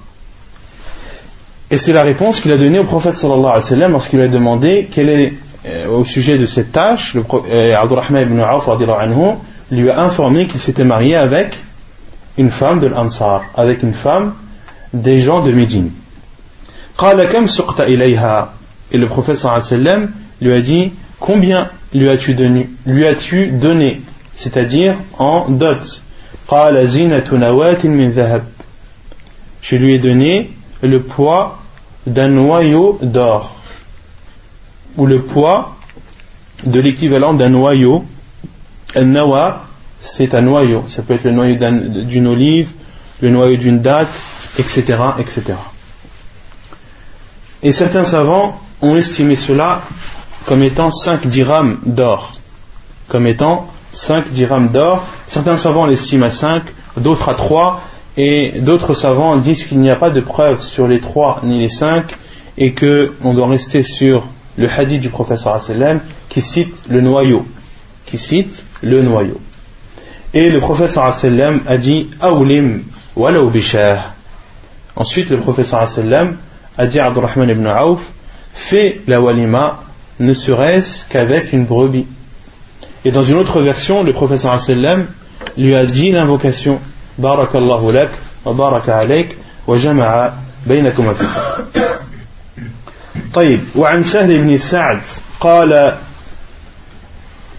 [1.72, 4.26] Et c'est la réponse qu'il a donnée au prophète sallallahu alayhi wa sallam lorsqu'il lui
[4.26, 5.34] a demandé quelle est
[5.66, 9.38] euh, au sujet de cette tâche, le, euh, Abdurrahman ibn Auf anhu,
[9.72, 11.58] lui a informé qu'il s'était marié avec
[12.38, 14.34] une femme de l'Ansar, avec une femme
[14.94, 15.90] des gens de Médine.
[18.92, 24.02] Et le prophète sallam lui a dit Combien lui as-tu donné,
[24.36, 26.04] C'est-à-dire en dot.
[29.62, 30.52] Je lui ai donné
[30.82, 31.60] le poids
[32.08, 33.62] d'un noyau d'or
[34.98, 35.78] ou le poids
[36.66, 38.06] de l'équivalent d'un noyau.
[38.96, 39.64] Un nawa,
[40.02, 40.84] c'est un noyau.
[40.88, 42.70] Ça peut être le noyau d'une olive,
[43.22, 44.12] le noyau d'une date,
[44.58, 45.44] etc., etc.
[47.64, 49.84] Et certains savants ont estimé cela
[50.46, 52.34] comme étant 5 dirhams d'or.
[53.08, 55.04] Comme étant 5 dirhams d'or.
[55.28, 56.64] Certains savants l'estiment à 5,
[56.98, 57.82] d'autres à 3,
[58.18, 61.70] et d'autres savants disent qu'il n'y a pas de preuve sur les 3 ni les
[61.70, 62.06] 5,
[62.58, 64.24] et qu'on doit rester sur
[64.58, 66.00] le hadith du professeur sallam
[66.30, 67.46] qui cite le noyau
[68.06, 69.40] qui cite le noyau
[70.34, 72.84] et le professeur sallam a dit awlim
[73.16, 74.14] walaw bishah
[74.96, 76.38] ensuite le professeur sallam
[76.78, 78.12] a dit à Abdurrahman ibn Auf
[78.54, 79.84] fais la walima
[80.21, 82.07] ne serait-ce qu'avec une brebis
[83.05, 85.07] et dans une autre version le professeur sallam
[85.57, 86.81] lui a dit l'invocation
[87.19, 88.11] barakallahu lak
[88.45, 90.33] wa baraka alayk wa jama'a
[90.67, 91.15] بينكم
[93.35, 95.01] طيب وعن سهل بن سعد
[95.41, 95.95] قال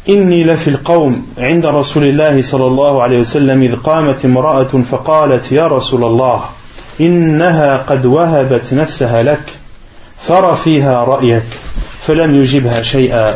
[0.10, 5.68] إني لفي القوم عند رسول الله صلى الله عليه وسلم إذ قامت امرأة فقالت يا
[5.68, 6.44] رسول الله
[7.02, 9.44] إنها قد وهبت نفسها لك
[10.20, 11.44] فر فيها رأيك
[12.07, 13.35] فلم يجبها شيئا.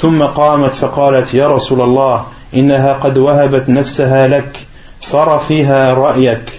[0.00, 2.24] ثم قامت فقالت يا رسول الله
[2.54, 4.56] إنها قد وهبت نفسها لك
[5.00, 6.52] فر فيها رأيك.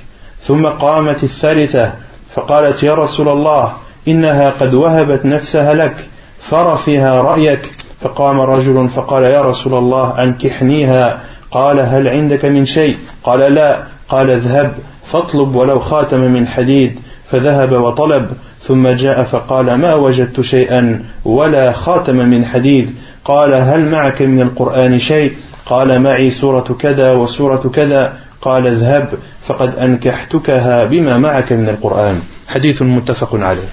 [0.43, 1.91] ثم قامت الثالثة
[2.35, 3.73] فقالت يا رسول الله
[4.07, 5.95] إنها قد وهبت نفسها لك
[6.41, 7.71] فر فيها رأيك.
[8.01, 11.19] فقام رجل فقال يا رسول الله أنكحنيها.
[11.51, 13.79] قال هل عندك من شيء؟ قال لا.
[14.09, 14.73] قال اذهب
[15.11, 16.99] فاطلب ولو خاتم من حديد.
[17.31, 18.31] فذهب وطلب.
[18.63, 22.95] ثم جاء فقال ما وجدت شيئا ولا خاتم من حديد.
[23.25, 25.33] قال هل معك من القرآن شيء؟
[25.65, 28.17] قال معي سورة كذا وسورة كذا.
[28.41, 29.13] قال اذهب
[29.45, 32.21] فقد أنكحتكها بما معك من القرآن.
[32.47, 33.69] حديث متفق عليه.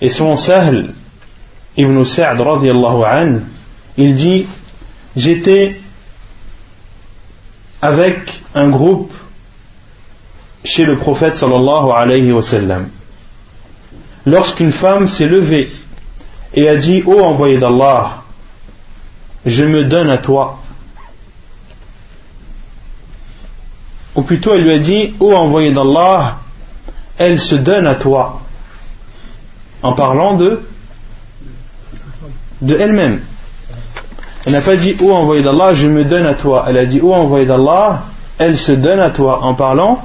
[0.00, 0.88] Et son Sahl
[1.76, 3.40] ibn Sa'd radiallahu an,
[3.96, 4.46] il dit
[5.16, 5.74] J'étais
[7.80, 9.12] avec un groupe
[10.62, 12.88] chez le prophète sallallahu alayhi wa sallam.
[14.26, 15.70] Lorsqu'une femme s'est levée
[16.52, 18.22] et a dit Ô envoyé d'Allah,
[19.46, 20.58] je me donne à toi.
[24.16, 26.38] Ou plutôt elle lui a dit Ô envoyé d'Allah,
[27.18, 28.40] elle se donne à toi.
[29.82, 30.60] En parlant de
[32.62, 33.20] de elle-même.
[34.44, 36.64] Elle n'a pas dit Ô envoyé d'Allah, je me donne à toi.
[36.68, 38.02] Elle a dit Ô envoyé d'Allah,
[38.38, 40.02] elle se donne à toi en parlant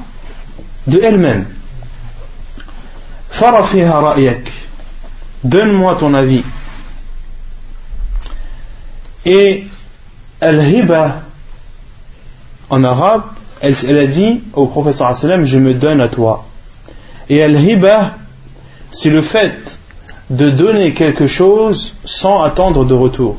[0.86, 1.46] de elle-même.
[5.44, 6.44] Donne-moi ton avis.
[9.26, 9.66] Et
[10.40, 11.22] al-hiba
[12.70, 13.24] en arabe,
[13.62, 16.46] elle, elle, a dit au professeur je me donne à toi.
[17.30, 18.16] Et al-hiba,
[18.92, 19.80] c'est le fait
[20.30, 23.38] de donner quelque chose sans attendre de retour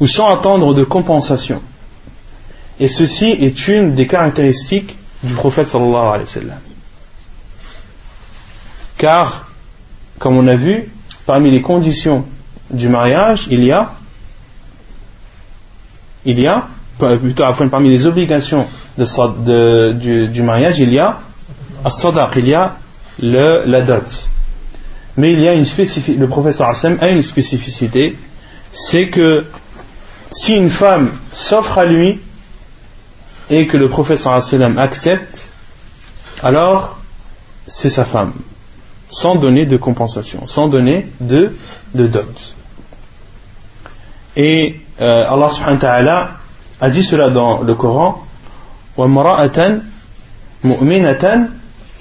[0.00, 1.60] ou sans attendre de compensation.
[2.78, 6.58] Et ceci est une des caractéristiques du prophète sallallahu alayhi wa sallam.
[8.98, 9.48] Car,
[10.18, 10.90] comme on a vu,
[11.26, 12.24] parmi les conditions
[12.70, 13.92] du mariage, il y a,
[16.24, 16.66] il y a,
[16.98, 18.66] plutôt parmi les obligations
[18.96, 21.18] du, mariage, il y a
[21.84, 22.76] as-sadaq, il y a
[23.20, 24.28] le, la dot.
[25.16, 28.16] Mais il y a une spécificité, le professeur a une spécificité,
[28.72, 29.46] c'est que
[30.30, 32.20] si une femme s'offre à lui
[33.48, 35.50] et que le professeur Hassan accepte,
[36.42, 36.98] alors
[37.66, 38.32] c'est sa femme,
[39.09, 41.55] sans donner de compensation, sans donner de,
[41.93, 42.55] de dot.
[44.35, 46.31] Et euh, Allah subhanahu wa ta'ala
[46.79, 48.23] a dit cela dans le Coran
[48.97, 49.79] وَمْرَأَةً
[50.63, 51.47] مُؤْمِنَةً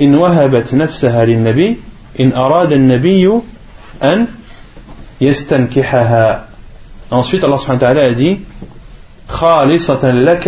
[0.01, 1.90] إِنْ وَهَبَتْ نَفْسَهَا لِلنَّبِيِّ
[2.20, 3.40] إن أراد النبي
[4.03, 4.26] أن
[5.20, 6.46] يستنكحها
[7.11, 8.38] Ensuite, Allah subhanahu wa ta'ala a dit
[9.28, 10.46] خالصة لك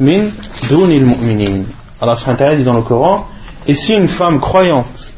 [0.00, 0.30] من
[0.70, 1.66] دون المؤمنين
[2.00, 3.26] Allah subhanahu wa ta'ala dit dans le Coran
[3.66, 5.14] Et si une femme croyante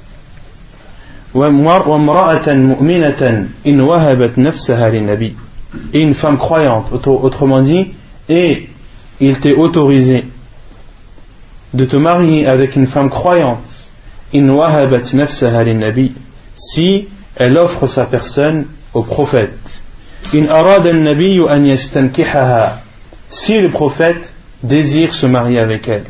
[5.94, 7.88] et une femme croyante, autrement dit,
[8.28, 8.68] et
[9.20, 10.26] il t'est autorisé
[11.74, 13.90] de te marier avec une femme croyante.
[16.56, 19.84] Si elle offre sa personne au prophète.
[23.30, 26.06] Si le prophète désire se marier avec elle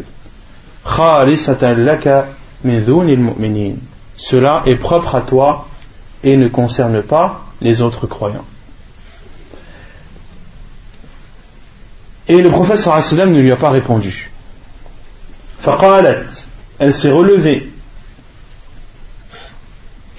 [4.19, 5.67] cela est propre à toi
[6.23, 8.45] et ne concerne pas les autres croyants
[12.27, 14.29] et le prophète ne lui a pas répondu
[15.59, 16.25] faqalat
[16.77, 17.71] elle s'est relevée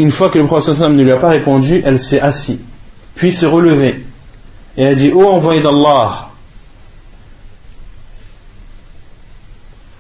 [0.01, 2.59] une fois que le prophète ne lui a pas répondu, elle s'est assise,
[3.15, 4.03] puis s'est relevée.
[4.79, 6.31] Et elle a dit, ô envoyé d'Allah,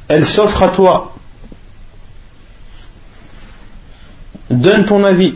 [0.09, 1.12] elle s'offre à toi.
[4.51, 5.34] Donne ton avis.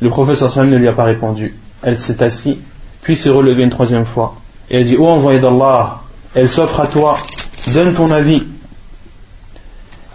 [0.00, 1.56] Le prophète ne lui a pas répondu.
[1.82, 2.56] Elle s'est assise,
[3.02, 4.36] puis s'est relevée une troisième fois.
[4.70, 6.02] Et elle a dit, ô envoyé d'Allah,
[6.34, 7.18] elle s'offre à toi.
[7.72, 8.42] Donne ton avis.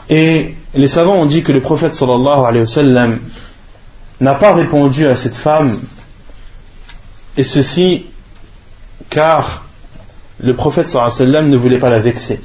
[0.10, 3.20] Et les savants ont dit que le prophète sallallahu alayhi wa sallam
[4.22, 5.80] n'a pas répondu à cette femme,
[7.36, 8.06] et ceci
[9.10, 9.66] car
[10.40, 12.40] le prophète sallallahu alayhi wa sallam ne voulait pas la vexer.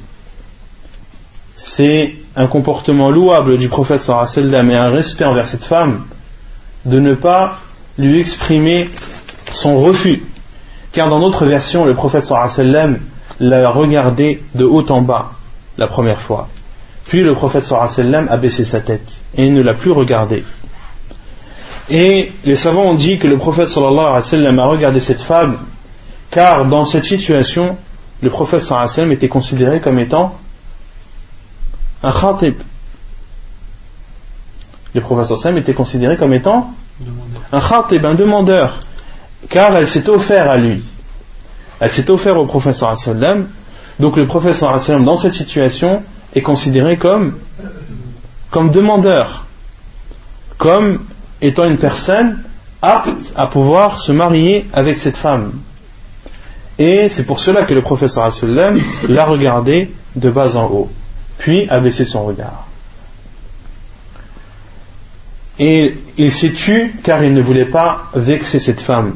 [1.55, 6.05] C'est un comportement louable du prophète sallallahu sallam et un respect envers cette femme
[6.85, 7.59] de ne pas
[7.97, 8.85] lui exprimer
[9.51, 10.23] son refus.
[10.91, 12.99] Car dans notre version, le prophète sallallahu sallam
[13.39, 15.31] l'a regardé de haut en bas
[15.77, 16.47] la première fois.
[17.05, 20.43] Puis le prophète sallam a baissé sa tête et ne l'a plus regardé.
[21.89, 25.57] Et les savants ont dit que le prophète sallam a regardé cette femme
[26.31, 27.75] car dans cette situation,
[28.21, 30.37] le prophète sallam était considéré comme étant
[32.03, 32.55] un khatib.
[34.93, 36.73] Le prophète sallam était considéré comme étant
[37.51, 38.79] un khatib, un demandeur,
[39.49, 40.83] car elle s'est offert à lui.
[41.79, 43.47] Elle s'est offert au prophète sallam.
[43.99, 46.03] Donc le prophète sallam dans cette situation
[46.35, 47.37] est considéré comme,
[48.51, 49.45] comme demandeur,
[50.57, 50.99] comme
[51.41, 52.43] étant une personne
[52.81, 55.51] apte à pouvoir se marier avec cette femme.
[56.77, 58.29] Et c'est pour cela que le professeur
[59.09, 60.89] l'a regardé de bas en haut,
[61.39, 62.67] puis a baissé son regard.
[65.57, 69.15] Et il s'est tu car il ne voulait pas vexer cette femme,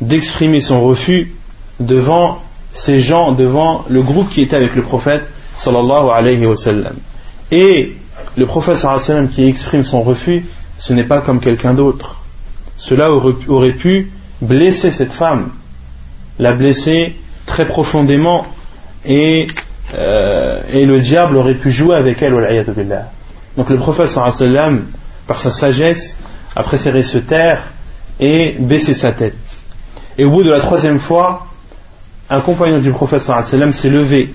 [0.00, 1.34] d'exprimer son refus
[1.80, 2.40] devant
[2.72, 6.94] ces gens, devant le groupe qui était avec le prophète sallallahu alayhi wa sallam.
[7.50, 7.96] Et
[8.36, 10.46] le prophète sallallahu qui exprime son refus,
[10.78, 12.20] ce n'est pas comme quelqu'un d'autre.
[12.76, 14.10] Cela aurait pu
[14.40, 15.50] blesser cette femme,
[16.38, 17.14] la blesser
[17.46, 18.46] très profondément
[19.04, 19.46] et
[19.98, 22.34] euh, et le diable aurait pu jouer avec elle.
[22.76, 23.10] billah.
[23.56, 24.84] Donc le prophète sallam,
[25.26, 26.18] par sa sagesse,
[26.56, 27.60] a préféré se taire
[28.20, 29.62] et baisser sa tête.
[30.18, 31.46] Et au bout de la troisième fois,
[32.30, 34.32] un compagnon du prophète sallam s'est levé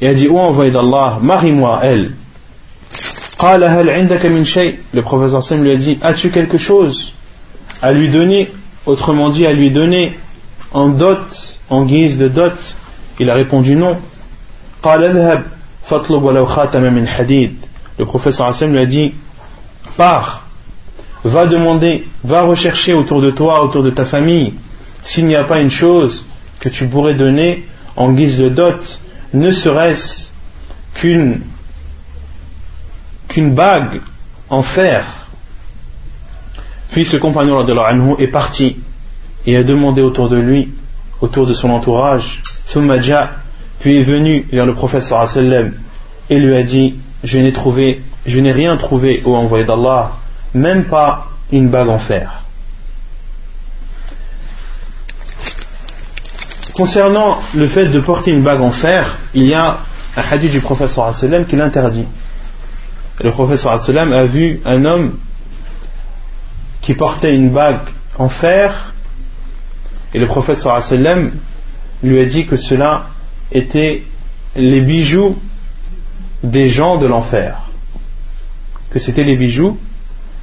[0.00, 2.12] et a dit Oh envoyé d'Allah, marie-moi elle.
[3.40, 7.12] Le prophète lui a dit As-tu quelque chose
[7.82, 8.50] à lui donner?
[8.86, 10.18] Autrement dit, à lui donner
[10.72, 12.52] en dot, en guise de dot?
[13.18, 13.96] Il a répondu non.
[17.96, 19.14] Le prophète sallam lui a dit
[19.96, 20.46] Pars,
[21.24, 24.54] va demander, va rechercher autour de toi, autour de ta famille,
[25.02, 26.26] s'il n'y a pas une chose
[26.60, 27.64] que tu pourrais donner
[27.96, 29.00] en guise de dot,
[29.32, 30.30] ne serait-ce
[30.94, 31.40] qu'une
[33.28, 34.00] qu'une bague
[34.50, 35.04] en fer.
[36.90, 38.76] Puis ce compagnon anhu est parti
[39.46, 40.68] et a demandé autour de lui,
[41.20, 42.42] autour de son entourage,
[43.80, 45.72] puis est venu vers le prophète sallam
[46.30, 50.12] et lui a dit Je n'ai trouvé, je n'ai rien trouvé au envoyé d'Allah,
[50.54, 52.42] même pas une bague en fer.
[56.74, 59.78] Concernant le fait de porter une bague en fer, il y a
[60.16, 62.06] un hadith du professeur sallam qui l'interdit.
[63.22, 65.16] Le professeur sallam a vu un homme
[66.80, 67.78] qui portait une bague
[68.18, 68.92] en fer
[70.14, 71.30] et le professeur sallam
[72.02, 73.06] lui a dit que cela
[73.52, 74.02] était
[74.56, 75.36] les bijoux
[76.42, 77.62] des gens de l'enfer.
[78.90, 79.78] Que c'était les bijoux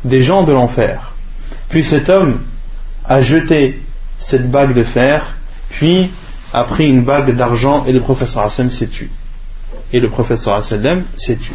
[0.03, 1.13] des gens de l'enfer.
[1.69, 2.39] Puis cet homme
[3.05, 3.81] a jeté
[4.17, 5.35] cette bague de fer,
[5.69, 6.09] puis
[6.53, 9.09] a pris une bague d'argent et le professeur Hassan s'est tué.
[9.93, 11.53] Et le professeur Hassan s'est tué.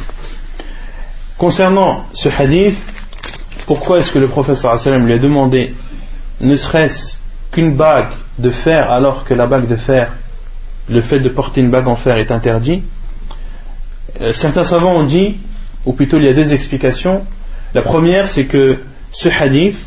[1.36, 2.76] Concernant ce hadith,
[3.66, 5.74] pourquoi est-ce que le professeur Hassan lui a demandé
[6.40, 7.18] ne serait-ce
[7.50, 10.12] qu'une bague de fer alors que la bague de fer,
[10.88, 12.82] le fait de porter une bague en fer est interdit
[14.20, 15.36] euh, Certains savants ont dit,
[15.84, 17.24] ou plutôt il y a deux explications.
[17.74, 18.78] La première, c'est que
[19.12, 19.86] ce hadith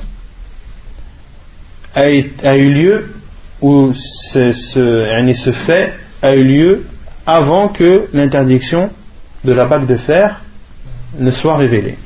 [1.95, 3.13] a, eu lieu
[3.61, 6.85] ce, ce, fait a eu lieu
[7.25, 8.89] avant que l'interdiction
[9.43, 10.41] de la bague de fer
[11.17, 11.97] ne soit révélée.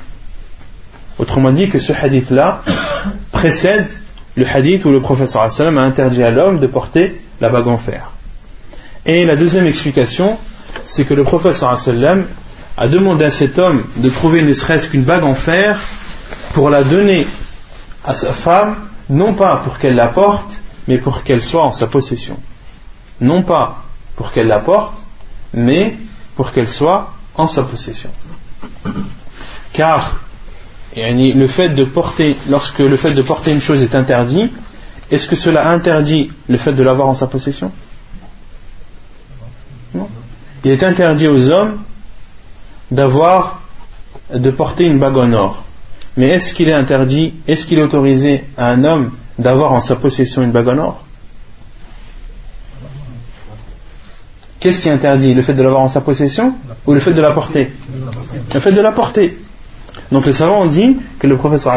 [1.19, 2.63] Autrement dit que ce hadith-là
[3.31, 3.87] précède
[4.35, 8.12] le hadith où le professeur a interdit à l'homme de porter la bague en fer.
[9.05, 10.37] Et la deuxième explication,
[10.85, 11.75] c'est que le professeur
[12.77, 15.79] a demandé à cet homme de trouver ne serait-ce qu'une bague en fer
[16.53, 17.27] pour la donner
[18.05, 18.75] à sa femme,
[19.09, 22.37] non pas pour qu'elle la porte, mais pour qu'elle soit en sa possession.
[23.19, 23.83] Non pas
[24.15, 24.95] pour qu'elle la porte,
[25.53, 25.97] mais
[26.35, 28.09] pour qu'elle soit en sa possession.
[29.73, 30.15] Car
[30.95, 34.49] le fait de porter, lorsque le fait de porter une chose est interdit,
[35.11, 37.71] est-ce que cela interdit le fait de l'avoir en sa possession?
[40.63, 41.77] Il est interdit aux hommes
[42.91, 43.61] d'avoir,
[44.33, 45.63] de porter une bague en or.
[46.15, 49.95] Mais est-ce qu'il est interdit, est-ce qu'il est autorisé à un homme d'avoir en sa
[49.95, 51.03] possession une bague en or?
[54.59, 55.33] Qu'est-ce qui est interdit?
[55.33, 56.53] Le fait de l'avoir en sa possession
[56.85, 57.73] ou le fait de la porter?
[58.53, 59.37] Le fait de la porter.
[60.11, 61.73] Donc les savants ont dit que le professeur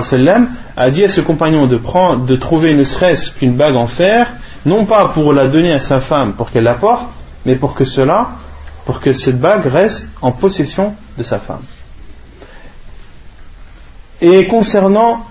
[0.76, 4.32] a dit à ce compagnon de, prendre, de trouver ne serait-ce qu'une bague en fer,
[4.66, 7.10] non pas pour la donner à sa femme pour qu'elle la porte,
[7.44, 8.28] mais pour que cela,
[8.86, 11.64] pour que cette bague reste en possession de sa femme.
[14.20, 15.26] Et concernant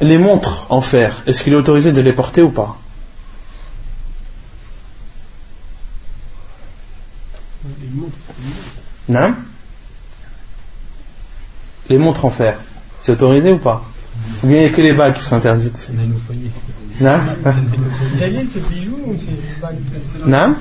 [0.00, 2.76] les montres en fer, est-ce qu'il est autorisé de les porter ou pas?
[9.08, 9.34] Non?
[11.88, 12.58] Les montres en fer,
[13.00, 13.84] c'est autorisé ou pas?
[14.42, 15.90] Ou bien il n'y a que les bagues qui sont interdites?
[17.00, 17.20] Non?
[20.26, 20.54] Non?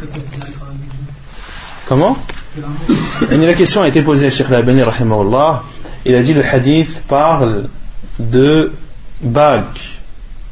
[1.87, 2.17] Comment
[3.31, 4.81] La question a été posée à Sheikh Labani,
[6.05, 7.69] il a dit le hadith parle
[8.19, 8.73] de
[9.21, 9.63] bague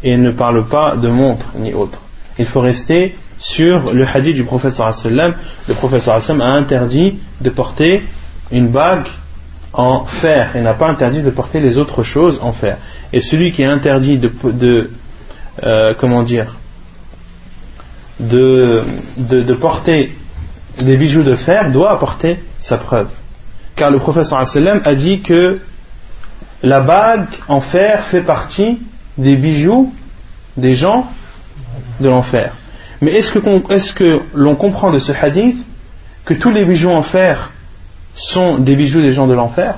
[0.02, 2.00] et ne parle pas de montre ni autre.
[2.40, 5.34] Il faut rester sur le hadith du professeur sallam.
[5.68, 8.02] Le professeur sallam a interdit de porter
[8.52, 9.08] une bague
[9.74, 12.78] en fer et n'a pas interdit de porter les autres choses en fer.
[13.12, 14.90] Et celui qui est interdit de,
[15.64, 16.56] euh, comment dire
[18.22, 18.84] de,
[19.60, 20.16] porter
[20.84, 23.08] des bijoux de fer doit apporter sa preuve.
[23.76, 25.60] Car le professeur a dit que
[26.64, 28.80] la bague en fer fait partie
[29.18, 29.94] des bijoux
[30.58, 31.10] des gens
[32.00, 32.54] de l'enfer.
[33.02, 33.32] Mais est-ce
[33.94, 35.58] que, l'on comprend de ce hadith
[36.24, 37.52] que tous les bijoux en fer
[38.16, 39.76] sont des bijoux des gens de l'enfer?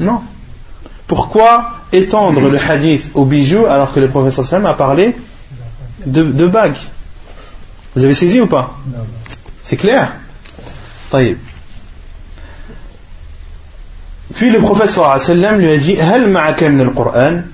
[0.00, 0.20] Non.
[1.06, 5.14] Pourquoi étendre le hadith aux bijoux alors que le professeur a parlé
[6.04, 6.74] de, de bagues?
[7.95, 8.77] Vous avez saisi ou pas
[9.63, 10.13] C'est clair
[11.11, 11.37] طيب.
[14.35, 17.45] Puis le prophète sallallahu alayhi wa sallam lui a dit هل معك من القرآن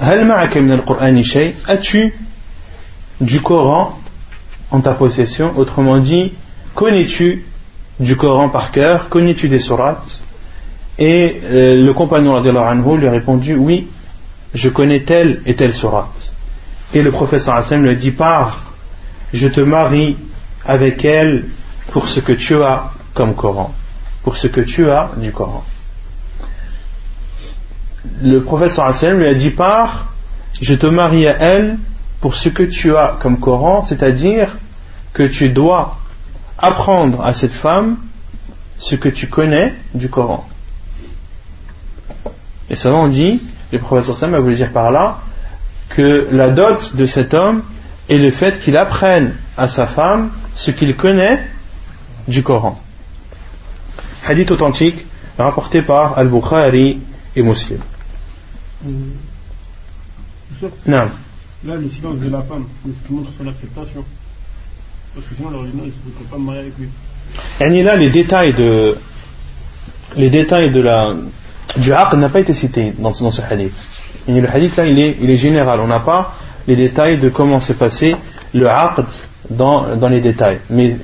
[0.00, 2.14] هل معك من القرآن شيء As-tu
[3.20, 3.98] du Coran
[4.70, 6.32] en ta possession Autrement dit,
[6.74, 7.44] connais-tu
[8.00, 10.20] du Coran par cœur Connais-tu des sourates
[10.98, 13.88] Et euh, le compagnon anhu lui a répondu Oui,
[14.52, 16.32] je connais telle et telle sourate.
[16.94, 18.67] Et le professeur Hassan lui a dit Pars,
[19.33, 20.17] je te marie
[20.65, 21.45] avec elle
[21.91, 23.73] pour ce que tu as comme Coran,
[24.23, 25.63] pour ce que tu as du Coran.
[28.21, 30.07] Le professeur Hassan lui a dit Pars,
[30.61, 31.77] je te marie à elle
[32.21, 34.57] pour ce que tu as comme Coran, c'est-à-dire
[35.13, 35.97] que tu dois
[36.57, 37.97] apprendre à cette femme
[38.77, 40.47] ce que tu connais du Coran.
[42.69, 45.19] Et ça on dit, le professeur Sam a voulu dire par là,
[45.89, 47.63] que la dot de cet homme
[48.09, 51.39] est le fait qu'il apprenne à sa femme ce qu'il connaît
[52.27, 52.81] du Coran.
[54.27, 55.05] Hadith authentique
[55.37, 56.99] rapporté par Al-Bukhari
[57.35, 57.79] et Muslim.
[60.85, 61.07] Non.
[61.65, 64.03] Là, le silence de la femme, ce qui montre son acceptation.
[65.13, 66.89] Parce que sinon, l'original, il ne peut pas me marier avec lui.
[67.59, 68.95] Et là, les détails de,
[70.15, 71.13] les détails de la,
[71.77, 73.73] du aqd n'a pas été cité dans, dans ce hadith.
[74.27, 75.79] Et le hadith là, il est, il est général.
[75.79, 76.35] On n'a pas
[76.68, 78.16] les détails de comment s'est passé
[78.52, 79.04] le aqd
[79.50, 80.58] dans, dans les détails.
[80.70, 80.96] Mais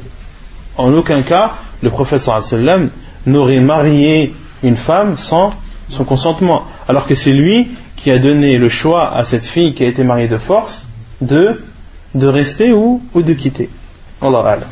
[0.76, 1.52] en aucun cas,
[1.82, 2.90] le professeur sallam
[3.26, 5.50] n'aurait marié une femme sans
[5.88, 6.64] son consentement.
[6.88, 10.04] Alors que c'est lui qui a donné le choix à cette fille qui a été
[10.04, 10.88] mariée de force
[11.20, 11.60] de,
[12.14, 13.68] de rester ou, ou de quitter.
[14.22, 14.68] Allah A'lam.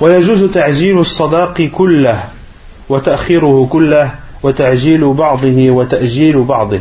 [0.00, 2.24] ويجوز تعجيل الصداق كله
[2.88, 4.10] وتأخيره كله
[4.42, 6.80] وتعجيل بعضه وتأجيل بعضه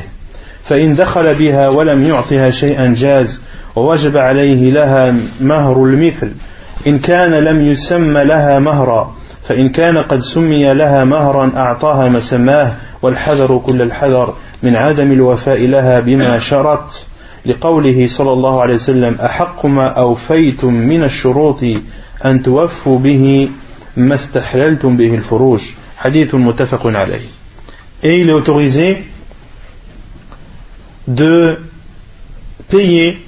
[0.69, 3.41] فإن دخل بها ولم يعطها شيئا جاز
[3.77, 6.31] ووجب عليه لها مهر المثل.
[6.87, 9.15] إن كان لم يسمى لها مهرا
[9.49, 16.01] فإن كان قد سمي لها مهرا أعطاها مسماه والحذر كل الحذر من عدم الوفاء لها
[16.01, 17.07] بما شرط
[17.47, 21.65] لقوله صلى الله عليه وسلم أحق ما أوفيتم من الشروط
[22.25, 23.49] أن توفوا به
[23.97, 25.61] ما استحللتم به الفروج.
[25.99, 27.27] حديث متفق عليه.
[28.03, 28.97] Et il est autorisé
[31.09, 31.59] de
[32.69, 33.19] payer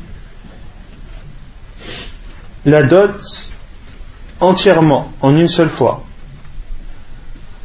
[2.67, 3.11] la dot
[4.39, 6.05] entièrement en une seule fois.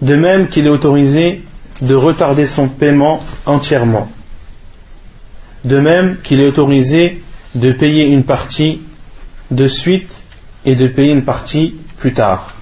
[0.01, 1.43] De même qu'il est autorisé
[1.81, 4.09] de retarder son paiement entièrement.
[5.65, 7.21] De même qu'il est autorisé
[7.53, 8.81] de payer une partie
[9.51, 10.23] de suite
[10.63, 12.53] et de payer une partie plus tard.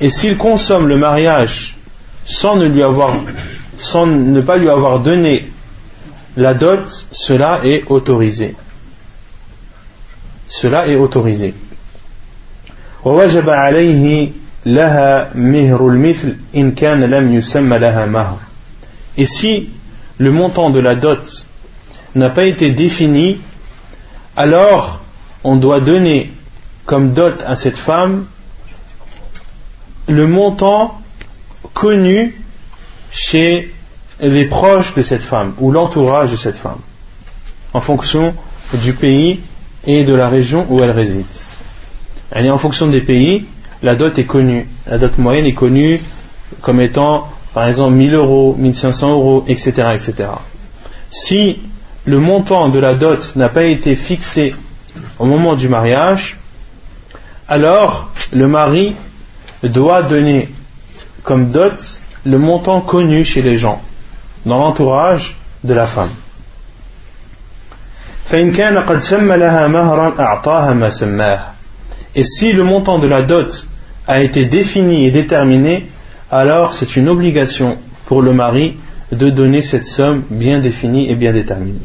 [0.00, 1.76] Et s'il consomme le mariage
[2.24, 3.14] sans ne, lui avoir,
[3.76, 5.50] sans ne pas lui avoir donné
[6.36, 8.56] la dot, cela est autorisé.
[10.48, 11.54] Cela est autorisé.
[19.16, 19.68] Et si
[20.18, 21.46] le montant de la dot
[22.14, 23.38] n'a pas été défini,
[24.36, 25.00] alors
[25.44, 26.32] on doit donner
[26.86, 28.24] comme dot à cette femme
[30.08, 31.00] le montant
[31.72, 32.40] connu
[33.10, 33.72] chez
[34.20, 36.78] les proches de cette femme ou l'entourage de cette femme
[37.72, 38.34] en fonction
[38.74, 39.40] du pays
[39.86, 41.26] et de la région où elle réside.
[42.34, 43.46] Est en fonction des pays,
[43.82, 44.66] la dot est connue.
[44.86, 46.00] La dot moyenne est connue
[46.60, 50.30] comme étant par exemple 1000 euros, 1500 euros, etc., etc.
[51.10, 51.60] Si
[52.04, 54.54] le montant de la dot n'a pas été fixé
[55.18, 56.38] au moment du mariage,
[57.48, 58.94] alors le mari
[59.62, 60.48] doit donner
[61.24, 63.82] comme dot le montant connu chez les gens,
[64.46, 66.10] dans l'entourage de la femme.
[72.14, 73.66] Et si le montant de la dot
[74.06, 75.86] a été défini et déterminé,
[76.30, 78.76] alors c'est une obligation pour le mari
[79.12, 81.80] de donner cette somme bien définie et bien déterminée.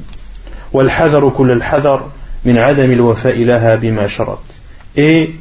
[4.95, 5.35] Et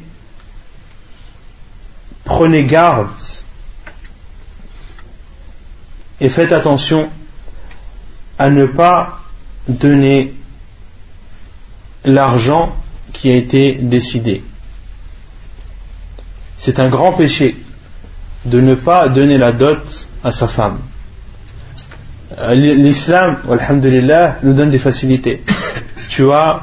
[2.25, 3.07] prenez garde
[6.21, 7.09] et faites attention
[8.37, 9.19] à ne pas
[9.67, 10.33] donner
[12.05, 12.75] l'argent
[13.13, 14.41] qui a été décidé.
[16.57, 17.55] C'est un grand péché
[18.45, 20.79] de ne pas donner la dot à sa femme.
[22.37, 25.41] Euh, l'islam, alhamdulillah, nous donne des facilités.
[26.09, 26.61] Tu as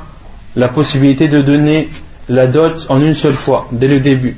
[0.54, 1.88] la possibilité de donner
[2.28, 4.36] la dot en une seule fois, dès le début.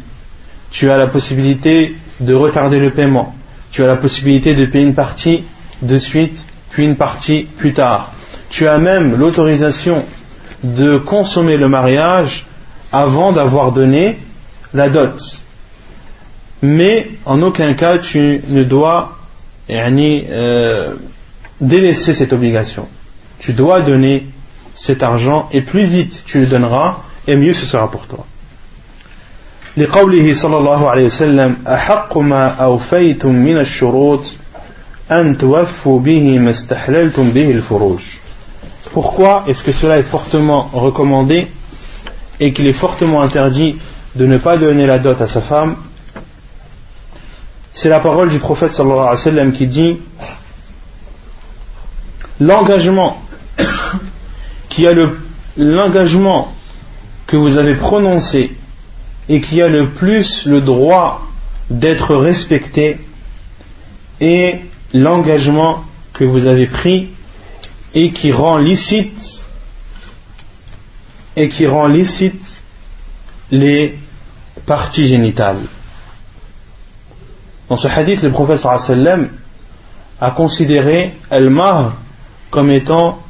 [0.70, 3.34] Tu as la possibilité de retarder le paiement.
[3.70, 5.44] Tu as la possibilité de payer une partie
[5.82, 8.12] de suite, puis une partie plus tard.
[8.50, 10.04] tu as même l'autorisation
[10.62, 12.46] de consommer le mariage
[12.92, 14.18] avant d'avoir donné
[14.74, 15.42] la dot.
[16.62, 19.18] Mais en aucun cas tu ne dois
[19.70, 20.94] euh,
[21.60, 22.88] délaisser cette obligation.
[23.38, 24.26] Tu dois donner
[24.74, 28.26] cet argent et plus vite tu le donneras et mieux ce sera pour toi.
[29.78, 34.24] لقوله صلى الله عليه وسلم أحق ما أوفيتم من الشروط
[35.11, 38.01] أن توفوا به ما استحللتم به الفروج
[38.93, 41.47] Pourquoi est-ce que cela est fortement recommandé
[42.39, 43.76] et qu'il est fortement interdit
[44.15, 45.76] de ne pas donner la dot à sa femme
[47.74, 49.97] C'est la parole du prophète sallallahu alayhi wa sallam qui dit
[52.39, 53.19] L'engagement
[54.69, 55.17] qui a le
[55.57, 56.51] l'engagement
[57.28, 58.55] que vous avez prononcé
[59.29, 61.26] et qui a le plus le droit
[61.70, 62.99] d'être respecté
[64.20, 64.61] est
[64.95, 67.09] l'engagement que vous avez pris
[67.95, 69.49] et qui rend licite
[71.37, 72.62] et qui rend licite
[73.51, 73.97] les
[74.66, 75.61] parties génitales.
[77.68, 79.29] Dans ce hadith, le prophète sallam
[80.20, 81.95] a considéré al-mar
[82.51, 83.22] comme étant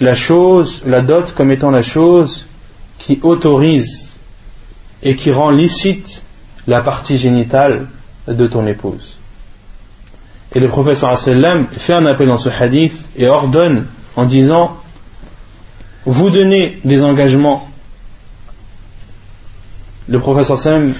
[0.00, 2.46] la chose, la dot comme étant la chose
[2.98, 4.05] qui autorise
[5.06, 6.24] et qui rend licite
[6.66, 7.86] la partie génitale
[8.26, 9.18] de ton épouse.
[10.52, 13.86] Et le professeur sallam fait un appel dans ce hadith et ordonne
[14.16, 14.76] en disant
[16.06, 17.68] Vous donnez des engagements.
[20.08, 20.94] Le professeur sallam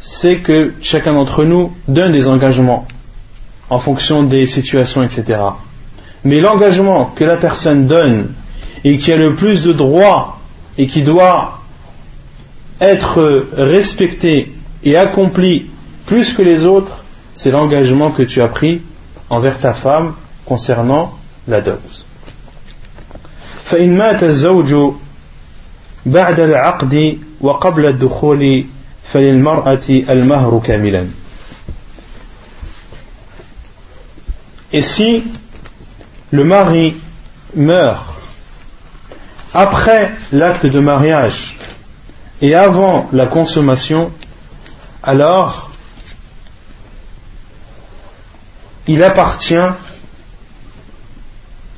[0.00, 2.86] sait que chacun d'entre nous donne des engagements
[3.68, 5.40] en fonction des situations, etc.
[6.24, 8.32] Mais l'engagement que la personne donne
[8.82, 10.40] et qui a le plus de droits
[10.78, 11.61] et qui doit
[12.81, 14.53] être respecté
[14.83, 15.67] et accompli
[16.05, 17.03] plus que les autres,
[17.33, 18.81] c'est l'engagement que tu as pris
[19.29, 20.13] envers ta femme
[20.45, 22.03] concernant la dot.
[23.65, 24.93] فإن مات الزوج
[26.05, 28.63] بعد العقد وقبل الدخول
[29.13, 31.07] فللمرأة المهر كاملا
[34.73, 35.23] Et si
[36.31, 36.95] le mari
[37.55, 38.03] meurt
[39.53, 41.57] après l'acte de mariage
[42.42, 44.12] et avant la consommation,
[45.04, 45.70] alors
[48.88, 49.68] il appartient,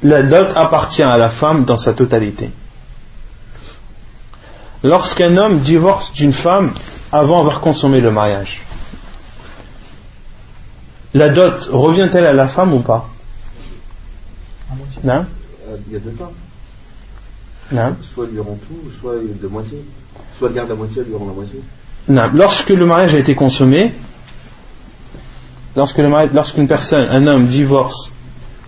[0.03, 2.51] la dot appartient à la femme dans sa totalité.
[4.83, 6.73] Lorsqu'un homme divorce d'une femme
[7.13, 8.63] avant avoir consommé le mariage,
[11.13, 13.09] la dot revient-elle à la femme ou pas?
[15.05, 15.27] Non?
[15.69, 16.33] Euh, Il y a deux temps.
[17.71, 17.97] Non?
[18.03, 19.85] Soit elle lui rend tout, soit de moitié.
[20.37, 21.61] Soit garde la moitié, elle la moitié.
[22.37, 23.93] Lorsque le mariage a été consommé,
[25.77, 28.13] lorsque lorsqu'une personne, un homme divorce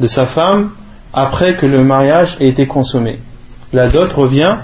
[0.00, 0.70] de sa femme
[1.12, 3.18] après que le mariage ait été consommé,
[3.72, 4.56] la dot revient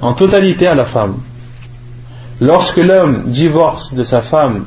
[0.00, 1.16] en totalité à la femme.
[2.40, 4.64] Lorsque l'homme divorce de sa femme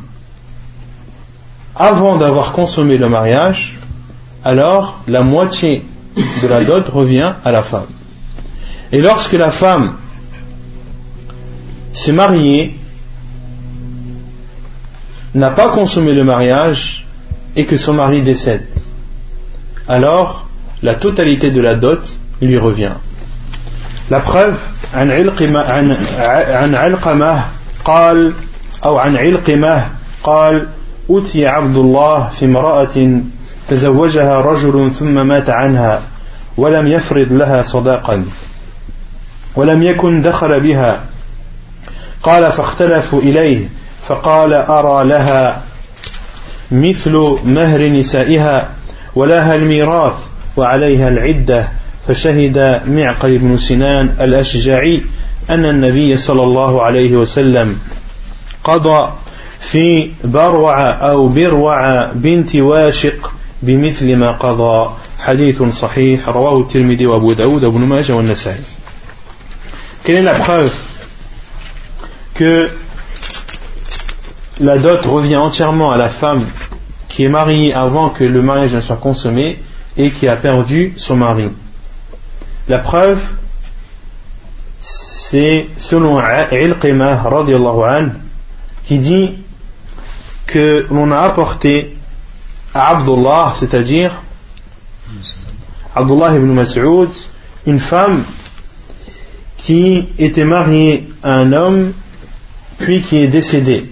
[1.76, 3.80] avant d'avoir consommé le mariage,
[4.44, 5.84] alors la moitié
[6.16, 7.88] de la dot revient à la femme.
[8.92, 9.96] Et lorsque la femme
[11.93, 12.79] s'est mariée
[15.35, 17.07] n'a pas consommé le mariage
[17.57, 18.67] et que son mari décède,
[19.89, 20.47] alors
[20.83, 22.93] la totalité de la dot lui revient.
[24.11, 24.57] La preuve,
[24.95, 25.97] عن علقمة عن
[26.49, 27.45] عن علقمة
[27.85, 28.33] قال
[28.85, 29.87] أو عن علقمة
[30.23, 30.67] قال
[31.11, 33.21] أتي عبد الله في امرأة
[33.69, 36.01] تزوجها رجل ثم مات عنها
[36.57, 38.25] ولم يفرض لها صداقا
[39.57, 41.01] ولم يكن دخل بها
[42.24, 43.70] قال فاختلفوا إليه
[44.08, 45.62] فقال أرى لها
[46.72, 48.70] مثل مهر نسائها
[49.16, 50.14] ولها الميراث
[50.58, 51.68] وعليها العدة
[52.08, 55.02] فشهد معقل بن سنان الأشجعي
[55.50, 57.80] أن النبي صلى الله عليه وسلم
[58.64, 59.12] قضى
[59.60, 64.90] في بروع أو بروع بنت واشق بمثل ما قضى.
[65.20, 68.64] حديث صحيح رواه الترمذي وأبو داود وابن ماجه والنسائي.
[70.04, 70.72] Quelle est la preuve
[72.34, 72.70] que
[74.60, 76.46] la dot revient entièrement à la femme
[77.10, 79.60] qui est mariée avant que le mariage ne soit consommé
[79.98, 81.48] et qui a perdu son mari.
[82.68, 83.22] La preuve,
[84.80, 87.24] c'est selon Ilqimah
[88.86, 89.32] qui dit
[90.48, 91.96] que l'on a apporté
[92.74, 94.22] à Abdullah, c'est-à-dire
[95.96, 97.10] Abdullah ibn Mas'ud,
[97.66, 98.24] une femme
[99.58, 101.94] qui était mariée à un homme
[103.02, 103.90] qui est décédé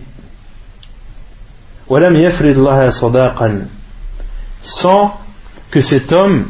[4.64, 5.20] sans
[5.72, 6.46] que cet homme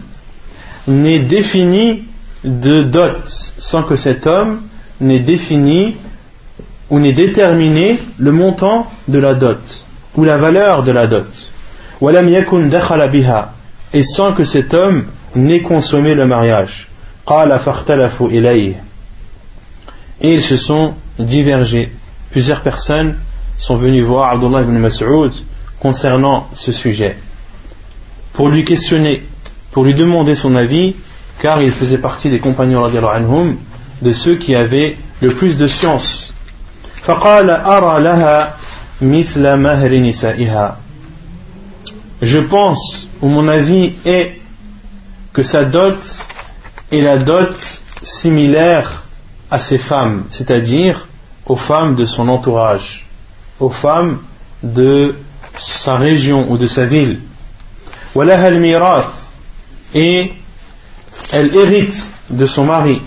[0.88, 2.04] n'ait défini
[2.44, 4.62] de dot, sans que cet homme
[5.00, 5.96] n'ait défini
[6.90, 9.86] ou n'ait déterminé le montant de la dot,
[10.16, 11.28] ou la valeur de la dot.
[13.94, 16.88] Et sans que cet homme n'ait consommé le mariage.
[20.22, 21.92] Et ils se sont divergés.
[22.32, 23.16] Plusieurs personnes
[23.58, 25.32] sont venues voir Abdullah ibn Mas'ud
[25.80, 27.18] concernant ce sujet
[28.34, 29.24] pour lui questionner,
[29.72, 30.96] pour lui demander son avis,
[31.40, 33.58] car il faisait partie des compagnons anhum,
[34.02, 36.34] de ceux qui avaient le plus de science.
[42.22, 44.40] Je pense, ou mon avis est
[45.34, 45.98] que sa dot
[46.92, 49.04] est la dot similaire
[49.50, 51.08] à ses femmes, c'est-à-dire
[51.51, 53.07] aux femmes de son entourage,
[53.61, 54.19] aux femmes
[54.63, 55.15] de
[55.57, 57.21] sa région ou de sa ville.
[59.95, 60.33] et
[61.33, 63.01] elle hérite de son mari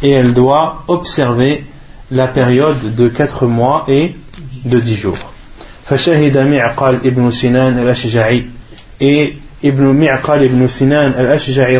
[0.00, 1.64] et elle doit observer
[2.10, 4.14] la période de 4 mois et
[4.64, 5.18] de 10 jours
[5.88, 8.44] فشهد معقل ابن سنان الأشجعي
[9.00, 11.76] et Ibn Mi'qal ibn Sinan al-Ashja'i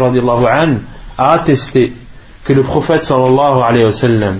[1.19, 1.93] a attesté
[2.44, 4.40] que le prophète sallallahu alayhi wa sallam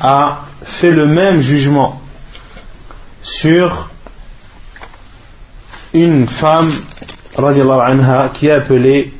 [0.00, 2.00] a fait le même jugement
[3.22, 3.88] sur
[5.94, 6.70] une femme
[7.36, 9.12] anha qui est appelée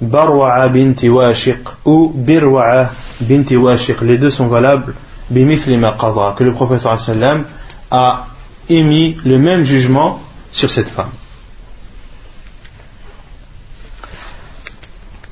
[0.00, 4.02] Barwa'a binti Washiq ou Birwa'a binti Washiq.
[4.02, 4.94] Les deux sont valables
[5.32, 7.44] que le prophète sallallahu sallam
[7.90, 8.26] a
[8.68, 10.20] émis le même jugement
[10.50, 11.10] sur cette femme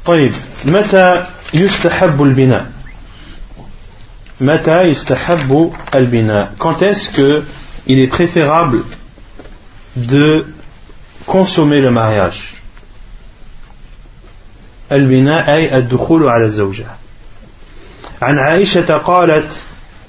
[0.07, 0.33] طيب
[0.65, 1.25] متى
[1.55, 2.73] يستحب البناء؟
[4.41, 7.43] متى يستحب البناء؟ Quand est-ce que
[7.87, 8.83] il est préférable
[9.97, 10.47] de
[11.27, 12.55] consommer le mariage
[14.93, 16.87] البناء أي الدخول على الزوجة.
[18.23, 19.63] عن عائشة قالت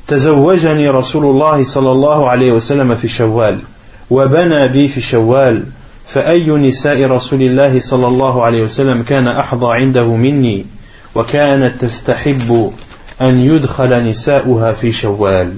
[0.08, 3.60] تزوجني رسول الله صلى الله عليه وسلم في شوال
[4.10, 5.64] وبنى بي في شوال.
[6.08, 10.66] فأي نساء رسول الله صلى الله عليه وسلم كان أحظى عنده مني
[11.16, 12.74] وكانت تستحب
[13.22, 15.54] أن يدخل نساؤها في شوال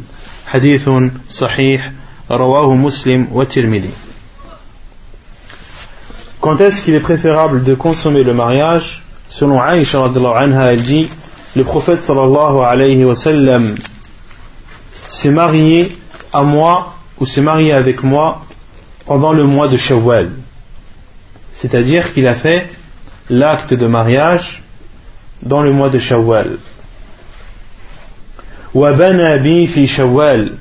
[0.47, 0.89] حديث
[1.29, 1.91] صحيح
[2.31, 3.89] رواه مسلم والترمذي
[6.39, 10.09] Quand est-ce qu'il est préférable de consommer le mariage Selon Aïcha
[10.69, 11.09] elle dit
[11.55, 13.75] Le prophète sallallahu alayhi wa sallam
[15.09, 15.91] s'est marié
[16.31, 18.46] à moi ou s'est marié avec moi
[19.06, 20.30] pendant le mois de Shawwal.
[21.52, 22.66] C'est-à-dire qu'il a fait
[23.30, 24.62] l'acte de mariage
[25.42, 26.58] dans le mois de Shawwal.
[28.74, 30.52] fi Shawwal.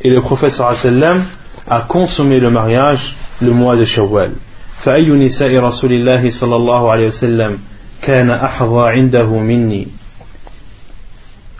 [0.00, 1.24] Et le prophète sallam
[1.68, 4.32] a consommé le mariage le mois de Shawwal.
[4.84, 7.58] فأي نساء رسول الله صلى الله عليه وسلم
[8.02, 9.86] كان أحظى عنده مني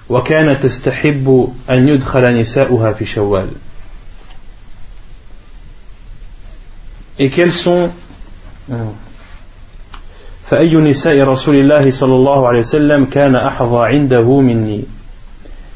[0.09, 3.49] وكانت تستحب أن يدخل نساؤها في شوال
[7.19, 7.91] et quels sont
[10.45, 14.85] فأي نساء رسول الله صلى الله عليه وسلم كان أحظى عنده مني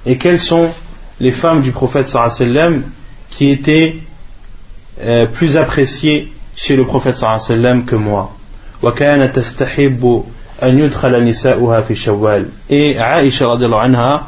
[0.06, 0.68] et quelles sont
[1.20, 2.82] les femmes du prophète صلى الله عليه وسلم
[3.30, 3.96] qui étaient
[5.00, 8.30] euh, plus appréciées chez le prophète صلى الله عليه وسلم que moi
[8.82, 10.24] وكانت تستحب
[10.62, 14.22] أن يدخل نساؤها في شوال et Aïcha رضي الله عنها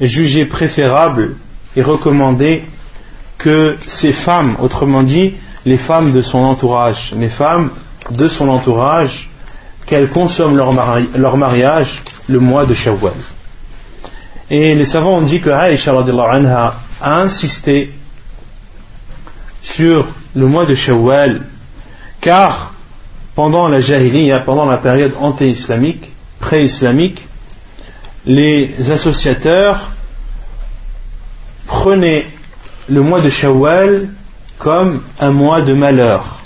[0.00, 1.36] jugeait préférable
[1.76, 2.62] et recommandait
[3.38, 5.34] que ces femmes, autrement dit,
[5.65, 7.71] les femmes de son entourage, les femmes
[8.11, 9.29] de son entourage,
[9.85, 13.13] qu'elles consomment leur, mariage le mois de Shawwal.
[14.49, 17.91] Et les savants ont dit que Aïcha anha a insisté
[19.61, 21.41] sur le mois de Shawwal,
[22.21, 22.73] car
[23.33, 27.27] pendant la Jahiliya, pendant la période anti-islamique, pré-islamique,
[28.25, 29.91] les associateurs
[31.67, 32.25] prenaient
[32.87, 34.07] le mois de Shawwal
[34.57, 36.39] comme un mois de malheur.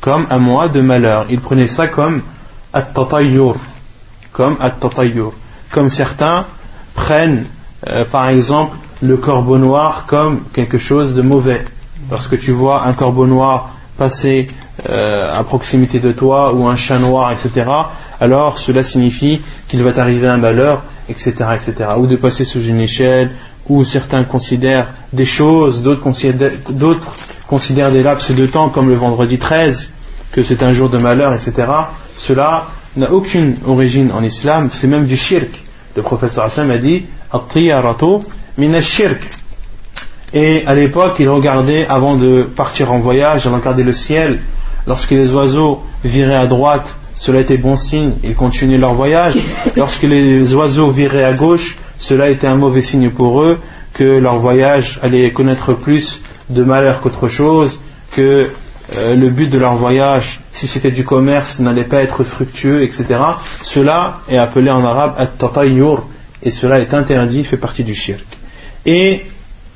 [0.00, 1.26] Comme un mois de malheur.
[1.30, 2.22] Ils prenaient ça comme
[2.72, 2.88] at
[4.32, 4.74] Comme at
[5.70, 6.46] Comme certains
[6.94, 7.44] prennent,
[7.86, 11.64] euh, par exemple, le corbeau noir comme quelque chose de mauvais.
[12.10, 14.46] Lorsque tu vois un corbeau noir passer
[14.88, 17.66] euh, à proximité de toi ou un chat noir, etc.,
[18.18, 21.90] alors cela signifie qu'il va t'arriver un malheur, etc., etc.
[21.98, 23.30] Ou de passer sous une échelle,
[23.68, 26.02] où certains considèrent des choses, d'autres
[27.46, 29.92] considèrent, des laps de temps comme le vendredi 13,
[30.32, 31.52] que c'est un jour de malheur, etc.
[32.16, 35.50] Cela n'a aucune origine en islam, c'est même du shirk.
[35.96, 37.04] Le professeur Hassan a dit
[38.58, 39.20] min shirk.
[40.32, 44.38] Et à l'époque, il regardait, avant de partir en voyage, il regardait le ciel.
[44.86, 49.34] Lorsque les oiseaux viraient à droite, cela était bon signe, ils continuaient leur voyage.
[49.76, 53.58] Lorsque les oiseaux viraient à gauche, cela était un mauvais signe pour eux,
[53.92, 57.80] que leur voyage allait connaître plus de malheur qu'autre chose,
[58.12, 58.48] que
[58.96, 63.04] euh, le but de leur voyage, si c'était du commerce, n'allait pas être fructueux, etc.
[63.62, 66.06] Cela est appelé en arabe at-tatayyur,
[66.42, 68.24] et cela est interdit, fait partie du shirk.
[68.86, 69.26] Et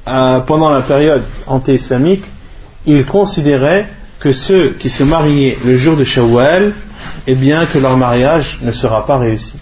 [0.09, 2.25] euh, pendant la période anté-islamique,
[2.87, 3.87] ils considéraient
[4.19, 6.73] que ceux qui se mariaient le jour de Shawwal,
[7.27, 9.55] eh bien que leur mariage ne sera pas réussi.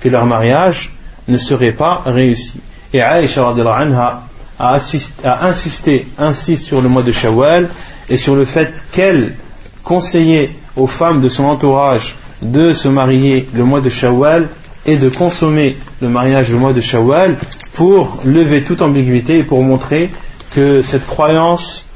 [0.00, 0.93] Que leur mariage
[1.28, 2.54] ne serait pas réussi.
[2.92, 4.22] Et Aïcha anha
[4.58, 4.78] a,
[5.24, 7.68] a insisté ainsi sur le mois de Shawwal
[8.08, 9.34] et sur le fait qu'elle
[9.82, 14.48] conseillait aux femmes de son entourage de se marier le mois de Shawwal
[14.86, 17.36] et de consommer le mariage le mois de Shawwal
[17.72, 20.10] pour lever toute ambiguïté et pour montrer
[20.54, 21.86] que cette croyance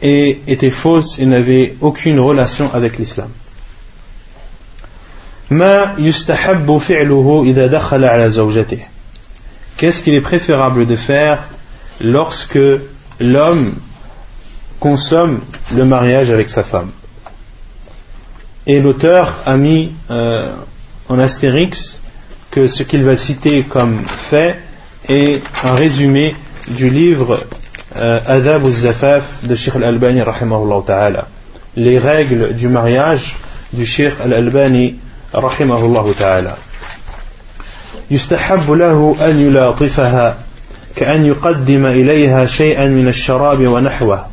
[0.00, 3.28] était fausse et n'avait aucune relation avec l'islam.
[9.76, 11.44] Qu'est-ce qu'il est préférable de faire
[12.00, 12.58] lorsque
[13.20, 13.74] l'homme
[14.80, 15.40] consomme
[15.76, 16.90] le mariage avec sa femme?
[18.66, 20.52] Et l'auteur a mis euh,
[21.08, 22.00] en astérix
[22.50, 24.58] que ce qu'il va citer comme fait
[25.08, 26.34] est un résumé
[26.70, 27.38] du livre
[27.94, 30.22] euh, Adab al-Zafaf de Sheikh al-Albani.
[31.76, 33.36] Les règles du mariage
[33.72, 34.96] du Sheikh al-Albani
[35.36, 36.56] rahimahullah ta'ala.
[38.10, 40.36] يستحب له أن يلاطفها
[40.96, 44.26] كأن يقدم إليها شيئا من الشراب ونحوه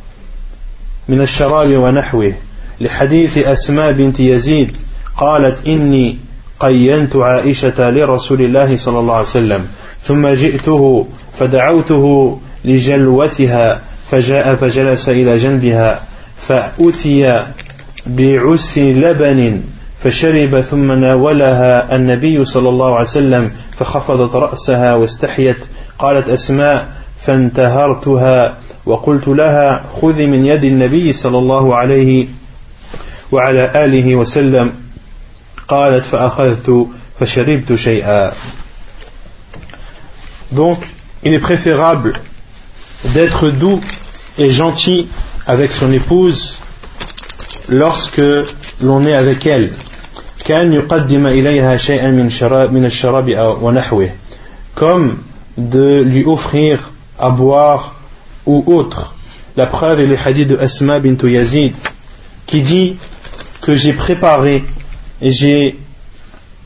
[1.08, 2.32] من الشراب ونحوه
[2.80, 4.76] لحديث أسماء بنت يزيد
[5.16, 6.18] قالت إني
[6.60, 9.66] قينت عائشة لرسول الله صلى الله عليه وسلم
[10.02, 11.06] ثم جئته
[11.38, 13.80] فدعوته لجلوتها
[14.10, 16.00] فجاء فجلس إلى جنبها
[16.38, 17.44] فأتي
[18.06, 19.60] بعس لبن
[20.04, 25.56] فشرب ثم ناولها النبي صلى الله عليه وسلم فخفضت رأسها واستحيت.
[25.98, 26.88] قالت أسماء
[27.20, 28.58] فانتهرتها.
[28.86, 32.26] وقلت لها خذي من يد النبي صلى الله عليه
[33.32, 34.72] وعلى آله وسلم.
[35.68, 36.86] قالت فأخذت
[37.20, 38.32] فشربت شيئا.
[40.52, 40.78] Donc,
[41.24, 42.12] il est préférable
[43.04, 43.80] d'être doux
[44.38, 45.08] et gentil
[45.46, 46.58] avec son épouse
[47.68, 48.20] lorsque
[48.82, 49.72] l'on est avec elle.
[54.74, 55.16] Comme
[55.56, 57.94] de lui offrir à boire
[58.46, 59.14] ou autre.
[59.56, 61.74] La preuve est le hadith de Asma bint Yazid
[62.46, 62.96] qui dit
[63.62, 64.64] que j'ai préparé
[65.22, 65.78] et j'ai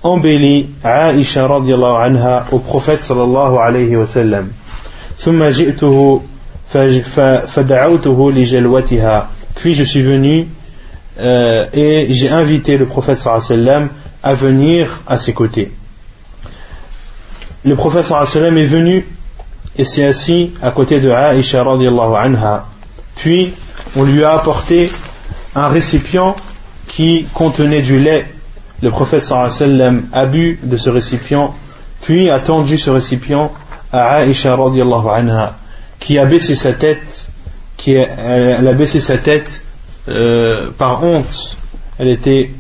[0.03, 4.49] embelli Aisha radiallahu anha au prophète sallallahu alayhi wa sallam.
[5.19, 6.21] ثم جئته
[7.47, 10.47] فدعوته لجلوتها puis je suis venu
[11.19, 13.89] euh, et j'ai invité le prophète sallam
[14.23, 15.73] à venir à ses côtés.
[17.65, 19.05] Le prophète sallam est venu
[19.77, 22.67] et s'est assis à côté de Aisha radiallahu anha.
[23.17, 23.53] Puis
[23.97, 24.91] on lui a apporté
[25.57, 26.37] un récipient
[26.87, 28.27] qui contenait du lait.
[28.81, 31.53] Le prophète sallam a bu de ce récipient,
[32.03, 33.51] puis a tendu ce récipient
[33.93, 35.57] à Aisha radiallahu anha,
[35.99, 37.29] qui a baissé sa tête,
[37.77, 39.63] qui elle a baissé sa tête
[40.09, 41.57] euh, par honte.
[41.99, 42.51] Elle, était,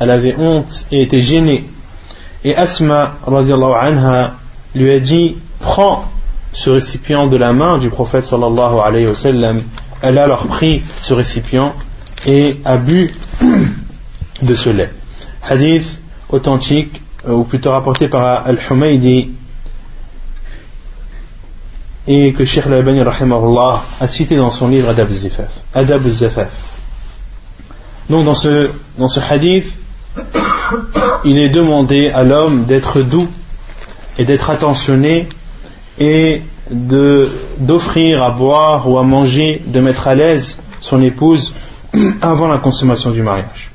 [0.00, 1.64] avait honte et était gênée.
[2.44, 4.34] Et Asma anha
[4.74, 6.04] lui a dit Prends
[6.52, 9.60] ce récipient de la main du prophète sallallahu alayhi wa sallam.
[10.02, 11.72] Elle a alors pris ce récipient
[12.26, 13.10] et a bu
[14.42, 14.90] de ce lait.
[15.42, 15.98] Hadith
[16.30, 19.30] authentique, euh, ou plutôt rapporté par Al-Humaydi,
[22.06, 25.08] et que Sheikh Al-Albani a cité dans son livre Adab.
[25.74, 26.73] Adab al-Zafaf.
[28.09, 29.73] Donc dans ce, dans ce hadith,
[31.25, 33.27] il est demandé à l'homme d'être doux
[34.17, 35.27] et d'être attentionné
[35.99, 37.29] et de
[37.59, 41.53] d'offrir à boire ou à manger, de mettre à l'aise son épouse
[42.21, 43.71] avant la consommation du mariage.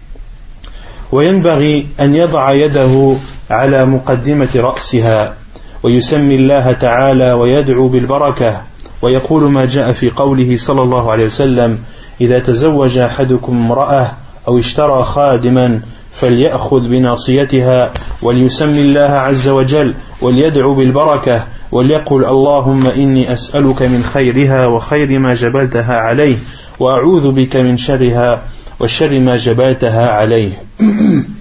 [1.13, 3.17] وينبغي أن يضع يده
[3.51, 5.35] على مقدمة رأسها
[5.83, 8.61] ويسمي الله تعالى ويدعو بالبركة
[9.03, 11.79] ويقول ما جاء في قوله صلى الله عليه وسلم
[12.22, 14.12] إذا تزوج أحدكم امرأة
[14.48, 15.82] أو اشترى خادما
[16.14, 17.92] فليأخذ بناصيتها
[18.22, 25.98] وليسمي الله عز وجل وليدعو بالبركة وليقل اللهم إني أسألك من خيرها وخير ما جبلتها
[25.98, 26.38] عليه
[26.80, 28.42] وأعوذ بك من شرها
[28.80, 30.62] وشر ما جبلتها عليه.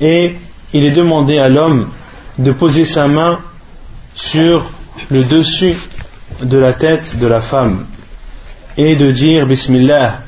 [0.00, 0.36] Et
[0.74, 1.88] il est demandé à l'homme
[2.38, 3.38] de poser sa main
[4.14, 4.66] sur
[5.10, 5.74] le dessus
[6.42, 7.86] de la tête de la femme.
[8.76, 10.20] Et de dire Bismillah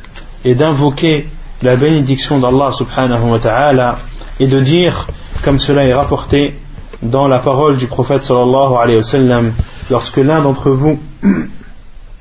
[0.45, 1.29] et d'invoquer
[1.63, 3.97] la bénédiction d'Allah subhanahu wa ta'ala
[4.41, 5.07] et de dire,
[5.45, 6.55] comme cela est rapporté
[7.03, 9.43] dans la parole du prophète sallallahu alayhi wa
[9.91, 11.01] lorsque l'un d'entre vous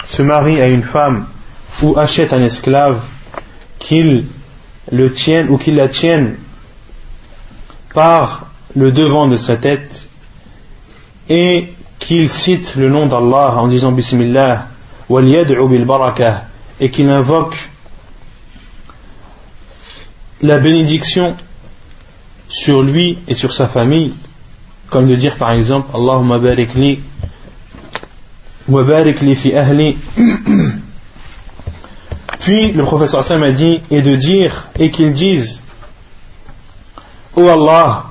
[0.05, 1.25] se marie à une femme
[1.81, 2.99] ou achète un esclave,
[3.79, 4.25] qu'il
[4.91, 6.35] le tienne ou qu'il la tienne
[7.93, 10.09] par le devant de sa tête
[11.29, 14.67] et qu'il cite le nom d'Allah en disant Bismillah
[16.79, 17.69] et qu'il invoque
[20.41, 21.35] la bénédiction
[22.49, 24.13] sur lui et sur sa famille,
[24.89, 26.99] comme de dire par exemple Allahumma barik li
[28.67, 29.97] wa barik li fi ahli.
[32.39, 35.63] Puis le professeur Sam a dit et de dire et qu'il dise
[37.35, 38.05] Oh Allah,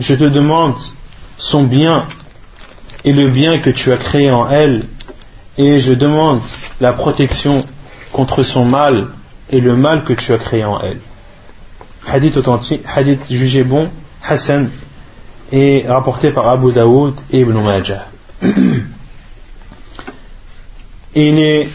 [0.00, 0.74] je te demande
[1.38, 2.06] son bien
[3.04, 4.84] et le bien que tu as créé en elle
[5.58, 6.40] et je demande
[6.80, 7.60] la protection
[8.12, 9.08] contre son mal
[9.50, 11.00] et le mal que tu as créé en elle
[12.06, 13.88] hadith authentique, hadith jugé bon,
[14.26, 14.70] Hassan,
[15.52, 18.06] et rapporté par Abu Daoud et Ibn Majah.
[21.14, 21.68] Il est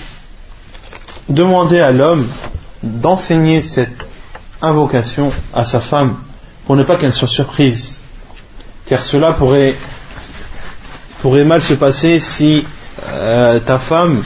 [1.30, 2.27] demandé à l'homme
[2.84, 3.97] d'enseigner cette
[4.61, 6.17] invocation à sa femme
[6.65, 7.99] pour ne pas qu'elle soit surprise.
[8.86, 9.75] Car cela pourrait
[11.45, 12.65] mal se passer si
[13.14, 14.24] euh, ta femme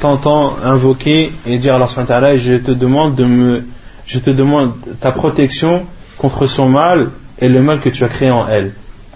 [0.00, 3.64] t'entend invoquer et dire à Allah je te demande de me
[4.06, 5.84] je te demande ta protection
[6.16, 8.72] contre son mal et le mal que tu as créé en elle.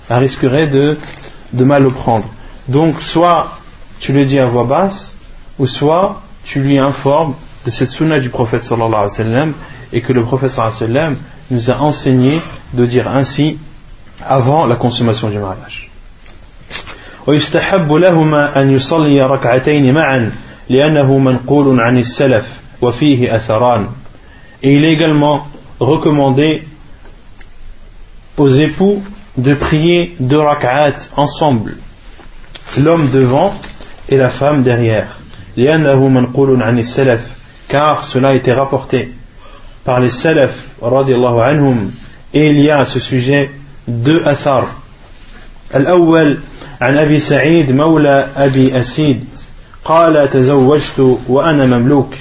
[0.08, 0.98] Elle risquerait de,
[1.52, 2.28] de mal le prendre.
[2.68, 3.58] Donc, soit
[4.00, 5.16] tu le dis à voix basse,
[5.58, 9.46] ou soit tu lui informes de cette sunna du prophète sallallahu alayhi wa
[9.92, 12.40] et que le prophète sallallahu alayhi wa nous a enseigné
[12.74, 13.58] de dire ainsi
[14.26, 15.89] avant la consommation du mariage.
[17.29, 20.31] ويستحب لهما أن يصلي ركعتين معا
[20.69, 22.49] لأنه منقول عن السلف
[22.81, 23.87] وفيه أثران
[24.63, 25.47] et il est également
[25.79, 26.63] recommandé
[28.37, 29.03] aux époux
[29.37, 31.77] de prier deux rak'at ensemble,
[32.79, 33.53] l'homme devant
[34.09, 35.07] et la femme derrière.
[37.67, 39.13] car cela a été rapporté
[39.83, 41.91] par les salaf anhum
[42.33, 43.51] et il y a à ce sujet
[43.87, 44.65] deux athar
[45.75, 46.37] الأول
[46.80, 49.24] عن أبي سعيد مولى أبي أسيد
[49.84, 52.14] قال تزوجت وأنا مملوك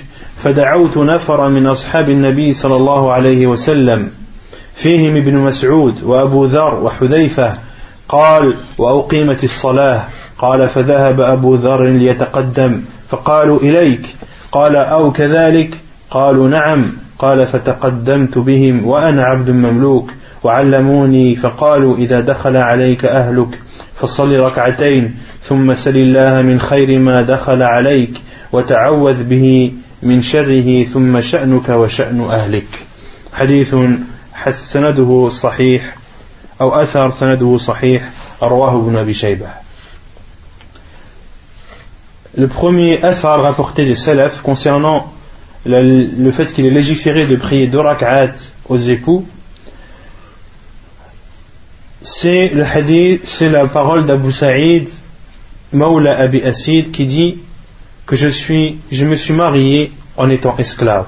[0.43, 4.11] فدعوت نفر من أصحاب النبي صلى الله عليه وسلم.
[4.75, 7.53] فيهم ابن مسعود وأبو ذر وحذيفة
[8.09, 10.03] قال وأقيمت الصلاة.
[10.37, 12.81] قال فذهب أبو ذر ليتقدم.
[13.09, 14.01] فقالوا إليك.
[14.51, 15.69] قال أو كذلك؟
[16.11, 16.91] قالوا نعم.
[17.19, 20.11] قال فتقدمت بهم وأنا عبد مملوك
[20.43, 23.68] وعلموني فقالوا إذا دخل عليك أهلك.
[24.01, 25.15] فصل ركعتين.
[25.43, 28.13] ثم سل الله من خير ما دخل عليك
[28.51, 29.71] وتعوذ به
[30.03, 32.67] من شره ثم شأنك وشأن أهلك.
[33.33, 33.75] حديث
[34.51, 35.95] سنده صحيح
[36.61, 38.09] أو أثر سنده صحيح
[38.41, 39.49] رواه ابن أبي شيبة.
[42.37, 45.11] Le premier athar rapporté des salafs concernant
[45.65, 48.31] le fait qu'il est légiféré de prier deux rak'at
[48.69, 49.25] aux époux,
[52.01, 54.89] c'est le hadith, c'est la parole d'Abu Sa'id,
[55.73, 57.37] Mawla Abi Asid, qui dit
[58.05, 61.05] que je, suis, je me suis marié en étant esclave.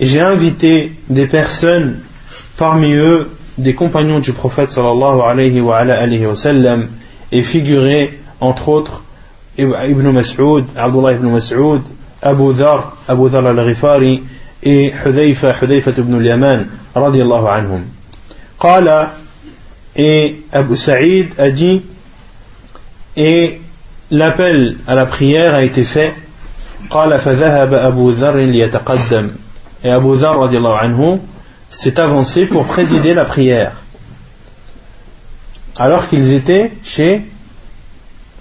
[0.00, 2.00] Et j'ai invité des personnes,
[2.56, 6.88] parmi eux des compagnons du prophète sallallahu alayhi wa, alayhi sallam,
[7.30, 9.02] et figuré entre autres
[9.58, 11.82] Ibn Mas'ud, Abdullah ibn Mas'ud,
[12.22, 14.22] Abu Dhar, Abu Dhar al-Ghifari,
[14.62, 17.82] et Hudayfa, Hudayfa ibn al-Yaman, radiallahu anhum.
[19.98, 21.82] Et Abu Saïd a dit
[23.16, 23.60] Et
[24.12, 26.14] l'appel à la prière a été fait.
[29.84, 30.50] Et Abu Dhar
[31.68, 33.72] s'est avancé pour présider la prière.
[35.76, 37.22] Alors qu'ils étaient chez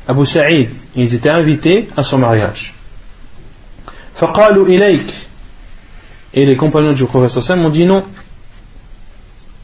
[0.07, 2.75] Abu Saïd, ils étaient invités à son mariage.
[6.33, 8.03] Et les compagnons du prophète ont dit non.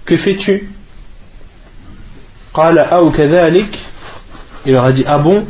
[0.05, 0.69] Que fais-tu?
[2.54, 3.78] قال أو كذلك
[4.66, 5.46] il leur a dit ah bon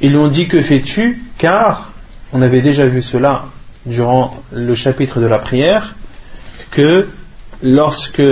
[0.00, 1.90] ils lui ont dit que fais-tu Car,
[2.32, 3.46] on avait déjà vu cela
[3.86, 5.94] durant le chapitre de la prière,
[6.70, 7.08] que
[7.62, 8.22] lorsque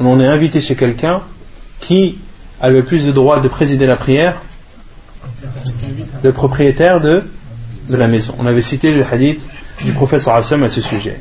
[0.00, 1.20] on est invité chez quelqu'un,
[1.80, 2.18] qui
[2.60, 4.36] a le plus de droit de présider la prière
[6.22, 7.22] Le propriétaire de,
[7.88, 8.34] de la maison.
[8.38, 9.40] On avait cité le hadith
[9.84, 11.20] du professeur Assam à ce sujet.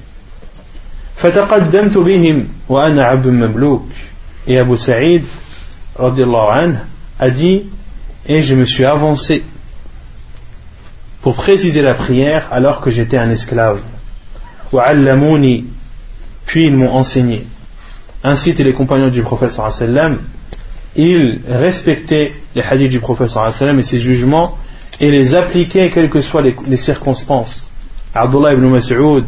[4.48, 5.22] et Abu Saïd
[5.98, 7.62] a dit
[8.26, 9.44] Et je me suis avancé
[11.20, 13.82] pour présider la prière alors que j'étais un esclave.
[16.46, 17.46] Puis ils m'ont enseigné.
[18.24, 19.52] Ainsi que les compagnons du prophète
[20.96, 24.56] ils respectaient les hadiths du prophète et ses jugements
[24.98, 27.68] et les appliquaient quelles que soient les, circonstances.
[28.14, 29.24] Abdullah ibn Mas'ud,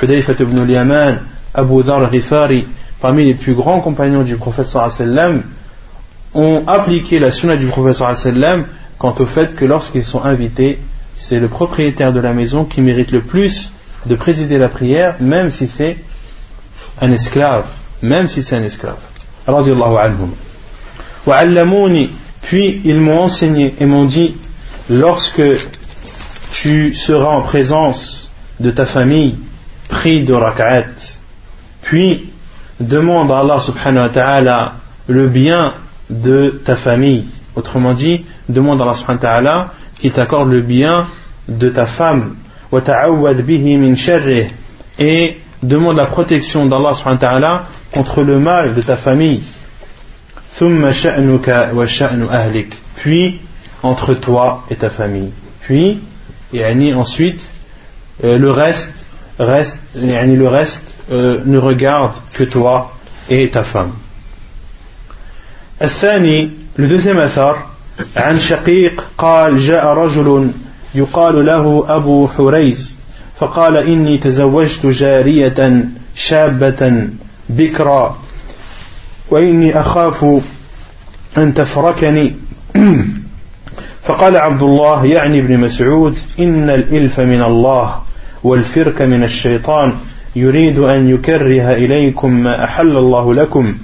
[0.00, 1.20] Hudayfat ibn Yaman,
[1.54, 2.66] Abu Dhar al-Ghifari,
[3.02, 5.42] parmi les plus grands compagnons du prophète sallam
[6.32, 8.64] ont appliqué la sunna du prophète sallam
[8.96, 10.78] quant au fait que lorsqu'ils sont invités
[11.16, 13.72] c'est le propriétaire de la maison qui mérite le plus
[14.06, 15.96] de présider la prière, même si c'est
[17.00, 17.66] un esclave,
[18.02, 18.96] même si c'est un esclave.
[22.42, 24.34] Puis ils m'ont enseigné et m'ont dit,
[24.90, 25.42] lorsque
[26.50, 29.36] tu seras en présence de ta famille,
[29.88, 30.84] prie de rak'at,
[31.82, 32.31] puis
[32.82, 34.72] demande à Allah subhanahu wa ta'ala
[35.08, 35.68] le bien
[36.10, 37.24] de ta famille.
[37.56, 41.06] Autrement dit, demande à Allah subhanahu wa ta'ala qu'il t'accorde le bien
[41.48, 42.36] de ta femme.
[44.98, 46.92] Et demande la protection d'Allah
[47.92, 49.42] contre le mal de ta famille.
[52.96, 53.40] Puis
[53.82, 55.30] entre toi et ta famille.
[55.60, 56.00] Puis
[56.54, 57.50] et ensuite
[58.24, 58.92] euh, le reste
[59.38, 62.92] reste le reste euh, ne regarde que toi
[63.28, 63.92] et ta femme.
[65.80, 67.72] le deuxième athar
[68.16, 70.50] عن شقيق قال جاء رجل
[70.94, 72.98] يقال له أبو حريز
[73.38, 75.84] فقال إني تزوجت جارية
[76.14, 77.08] شابة
[77.48, 78.16] بكرا
[79.30, 80.26] وإني أخاف
[81.38, 82.36] أن تفركني.
[84.02, 88.02] فقال عبد الله يعني ابن مسعود إن الإلف من الله
[88.44, 89.92] والفرك من الشيطان.
[90.36, 93.74] يريد أن يكره إليكم ما أحل الله لكم.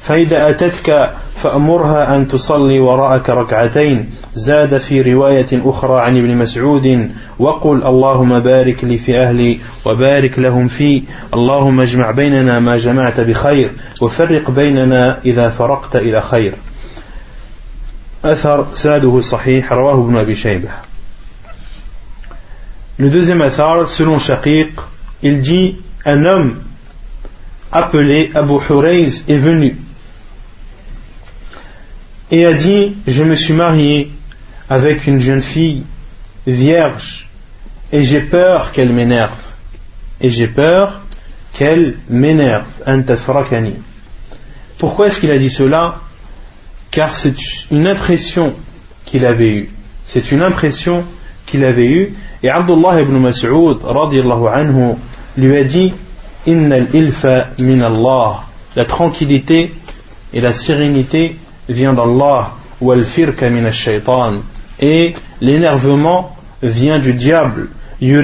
[0.00, 4.10] فإذا أتتك فأمرها أن تصلي وراءك ركعتين.
[4.34, 10.68] زاد في رواية أخرى عن ابن مسعود وقل اللهم بارك لي في أهلي وبارك لهم
[10.68, 11.02] في.
[11.34, 13.70] اللهم اجمع بيننا ما جمعت بخير
[14.00, 16.52] وفرق بيننا إذا فرقت إلى خير.
[18.24, 20.68] أثر سنده صحيح رواه ابن أبي شيبة.
[22.98, 24.68] Le deuxième athar, selon Shaqiq,
[25.22, 26.62] il dit Un homme
[27.70, 29.76] appelé Abu Hurayz est venu
[32.30, 34.10] et a dit Je me suis marié
[34.68, 35.84] avec une jeune fille
[36.46, 37.28] vierge
[37.92, 39.36] et j'ai peur qu'elle m'énerve.
[40.20, 41.02] Et j'ai peur
[41.52, 42.66] qu'elle m'énerve.
[44.78, 46.00] Pourquoi est-ce qu'il a dit cela?
[46.90, 47.34] Car c'est
[47.70, 48.54] une impression
[49.04, 49.70] qu'il avait eue.
[50.06, 51.04] C'est une impression
[51.46, 52.14] qu'il avait eue.
[52.42, 54.94] Et Abdullah ibn Mas'ud anhu,
[55.36, 55.92] lui a dit
[56.46, 58.42] Innal ilfa min Allah.
[58.74, 59.72] La tranquillité
[60.32, 61.36] et la sérénité
[61.68, 62.52] vient d'Allah
[64.80, 67.68] et l'énervement vient du diable.
[68.00, 68.16] Il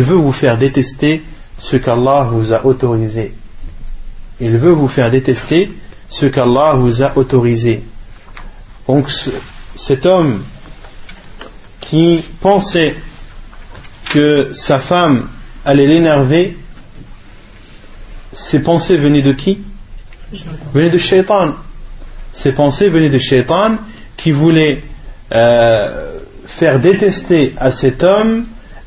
[0.00, 1.22] veut vous faire détester
[1.58, 3.32] ce qu'Allah vous a autorisé.
[4.40, 5.70] Il veut vous faire détester
[6.08, 7.82] ce qu'Allah vous a autorisé.
[8.88, 9.08] Donc
[9.76, 10.42] cet homme
[11.94, 12.96] qui pensait
[14.10, 15.28] que sa femme
[15.64, 16.56] allait l'énerver
[18.32, 19.60] ces pensées venaient de qui?
[20.72, 21.52] Venaient de Shaitan.
[22.32, 23.76] Ces pensées venaient de Shaitan
[24.16, 24.80] qui voulait
[25.32, 28.46] euh, faire détester à cet homme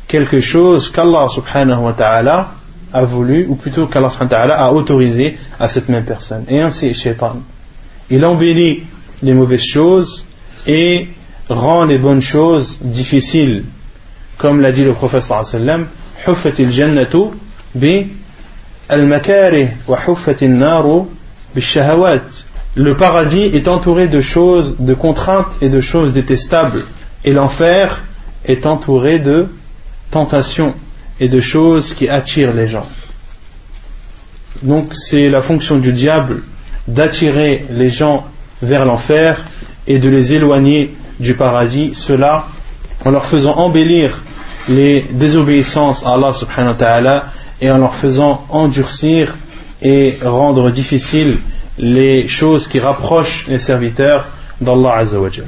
[0.10, 2.52] quelque chose qu'Allah subhanahu wa ta'ala
[2.92, 6.44] a voulu, ou plutôt qu'Allah subhanahu wa ta'ala a autorisé à cette même personne.
[6.50, 7.38] Et ainsi, Shaitan.
[8.10, 8.84] Il embellit
[9.24, 10.28] les mauvaises choses
[10.68, 11.08] et
[11.50, 13.64] rend les bonnes choses difficiles.
[14.38, 15.88] Comme l'a dit le prophète sallallahu alayhi
[16.28, 17.18] wa sallam, jannatu
[17.76, 18.08] bi
[22.76, 26.86] le paradis est entouré de choses, de contraintes et de choses détestables.
[27.26, 28.04] Et l'enfer
[28.46, 29.48] est entouré de
[30.12, 30.74] tentations
[31.20, 32.88] et de choses qui attirent les gens.
[34.62, 36.44] Donc c'est la fonction du diable
[36.88, 38.26] d'attirer les gens
[38.62, 39.44] vers l'enfer
[39.88, 42.47] et de les éloigner du paradis, cela
[43.05, 44.21] en leur faisant embellir
[44.69, 47.25] les désobéissances à Allah subhanahu wa ta'ala
[47.61, 49.37] et en leur faisant endurcir
[49.83, 51.39] et rendre difficile
[51.79, 54.27] les choses qui rapprochent les serviteurs
[54.61, 55.47] d'Allah Azzawajal.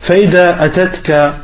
[0.00, 1.34] فإذا أتتك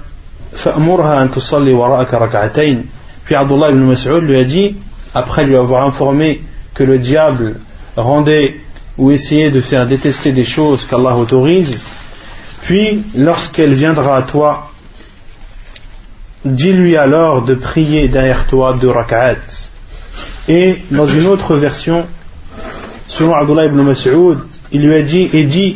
[0.52, 2.86] فأمرها أن تصلي وراءك ركعتين
[3.24, 4.76] Puis Abdullah ibn Mas'ud lui a dit,
[5.14, 6.42] après lui avoir informé
[6.74, 7.56] que le diable
[7.96, 8.56] rendait
[8.97, 11.81] ou essayait de faire détester des choses qu'Allah autorise,
[12.61, 14.71] puis lorsqu'elle viendra à toi
[16.55, 19.35] dis-lui alors de prier derrière toi deux rak'at.
[20.47, 22.05] Et dans une autre version,
[23.07, 24.39] selon Abdullah ibn Mas'ud,
[24.71, 25.75] il lui a dit et dit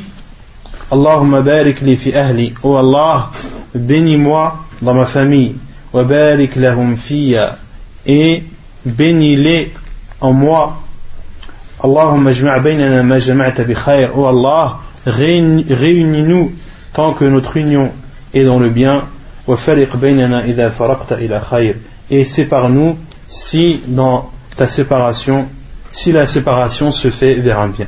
[0.91, 3.31] Allahumma barik li fi ahli, oh Allah,
[3.73, 5.55] bénis-moi dans ma famille,
[5.93, 7.57] barik lahum fiya,
[8.05, 8.43] et
[8.85, 9.73] bénis-les
[10.19, 10.81] en moi.
[11.83, 14.11] Allahumma jma' baynana ma jama'ta bi khair.
[14.15, 16.51] Oh Allah, réunis-nous
[16.93, 17.91] tant que notre union
[18.33, 19.05] est dans le bien.
[19.47, 21.75] Wa fariq baynana idha faraqta ila khair.
[22.09, 22.97] Et sépare-nous
[23.27, 25.47] si dans ta séparation,
[25.91, 27.87] si la séparation se fait vers un bien.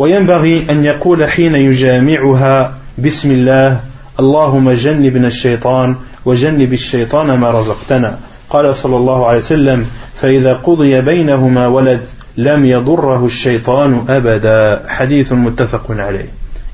[0.00, 3.80] وينبغي أن يقول حين يجامعها بسم الله
[4.20, 8.18] اللهم جنبنا الشيطان وجنب الشيطان ما رزقتنا
[8.50, 9.86] قال صلى الله عليه وسلم
[10.21, 12.01] فإذا قضي بينهما ولد
[12.37, 16.29] لم يضره الشيطان أبدا حديث متفق عليه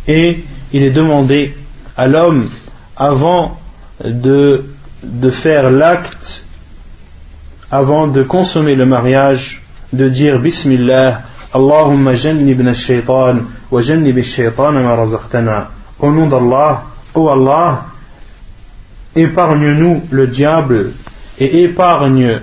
[0.07, 0.43] et
[0.73, 1.53] il est demandé
[1.97, 2.49] à l'homme
[2.97, 3.59] avant
[4.03, 4.63] de,
[5.03, 6.43] de faire l'acte
[7.69, 9.61] avant de consommer le mariage
[9.93, 11.21] de dire Bismillah
[11.53, 15.69] Allahumma jannibna shaitan wa jannib shaitan ma razaqtana
[15.99, 16.83] au nom d'Allah
[17.13, 17.85] ô Allah
[19.15, 20.91] épargne-nous le diable
[21.39, 22.39] et épargne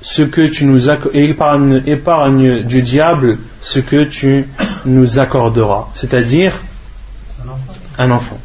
[0.00, 4.46] ce que tu nous épargne, épargne du diable ce que tu
[4.84, 6.60] nous accorderas c'est-à-dire
[7.98, 8.38] un enfant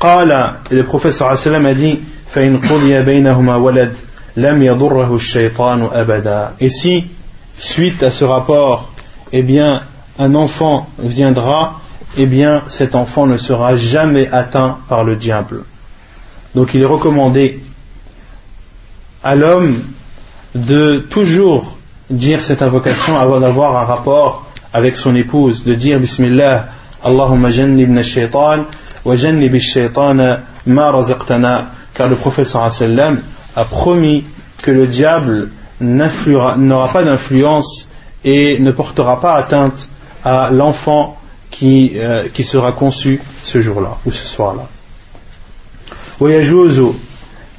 [0.00, 1.98] قال le prophète صلى الله عليه وسلم a dit
[2.34, 3.92] فإن قضي بينهما ولد
[4.36, 7.06] لم يضره الشيطان أبدا et si
[7.58, 8.90] suite à ce rapport
[9.32, 9.82] eh bien
[10.18, 11.80] un enfant viendra
[12.18, 15.64] eh bien cet enfant ne sera jamais atteint par le diable
[16.54, 17.60] donc il est recommandé
[19.22, 19.80] à l'homme
[20.55, 21.77] de toujours
[22.09, 26.67] dire cette invocation avant d'avoir un rapport avec son épouse, de dire Bismillah,
[27.03, 28.65] Allahumma jannibna shaitan
[29.05, 32.69] wa jannib shaitan ma razaqtana, car le professeur
[33.55, 34.23] a promis
[34.61, 35.49] que le diable
[35.81, 37.87] n'aura pas d'influence
[38.23, 39.89] et ne portera pas atteinte
[40.23, 41.17] à l'enfant
[41.49, 44.67] qui, euh, qui sera conçu ce jour-là ou ce soir-là.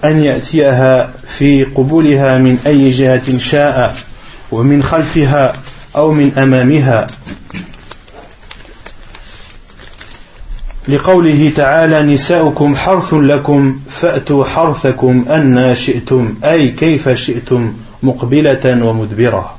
[0.05, 3.97] أن يأتيها في قبولها من أي جهة شاء
[4.53, 5.53] ومن خلفها
[5.97, 7.07] أو من أمامها.
[10.89, 17.73] لقوله تعالى نساؤكم حرث لكم فأتوا حرثكم أن شئتم أي كيف شئتم
[18.03, 19.57] مقبلة ومدبرة.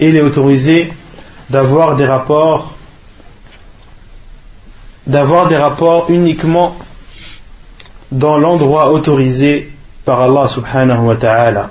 [0.00, 0.92] Il est autorisé
[1.50, 2.74] d'avoir des rapports
[5.06, 6.74] d'avoir des rapports uniquement
[8.10, 9.70] dans l'endroit autorisé
[10.04, 11.70] par Allah subhanahu wa ta'ala.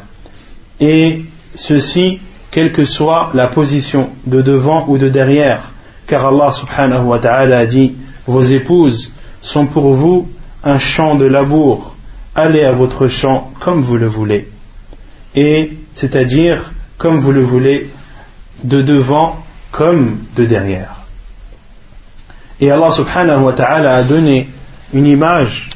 [0.80, 1.24] Et
[1.56, 2.20] ceci,
[2.52, 5.62] quelle que soit la position de devant ou de derrière,
[6.08, 7.94] car Allah subhanahu wa ta'ala a dit,
[8.28, 9.12] vos épouses
[9.42, 10.30] sont pour vous
[10.64, 11.96] un champ de labour,
[12.36, 14.50] allez à votre champ comme vous le voulez.
[15.36, 17.90] Et c'est-à-dire comme vous le voulez,
[18.64, 20.96] de devant comme de derrière.
[22.62, 24.48] Et Allah subhanahu wa ta'ala a donné
[24.94, 25.70] une image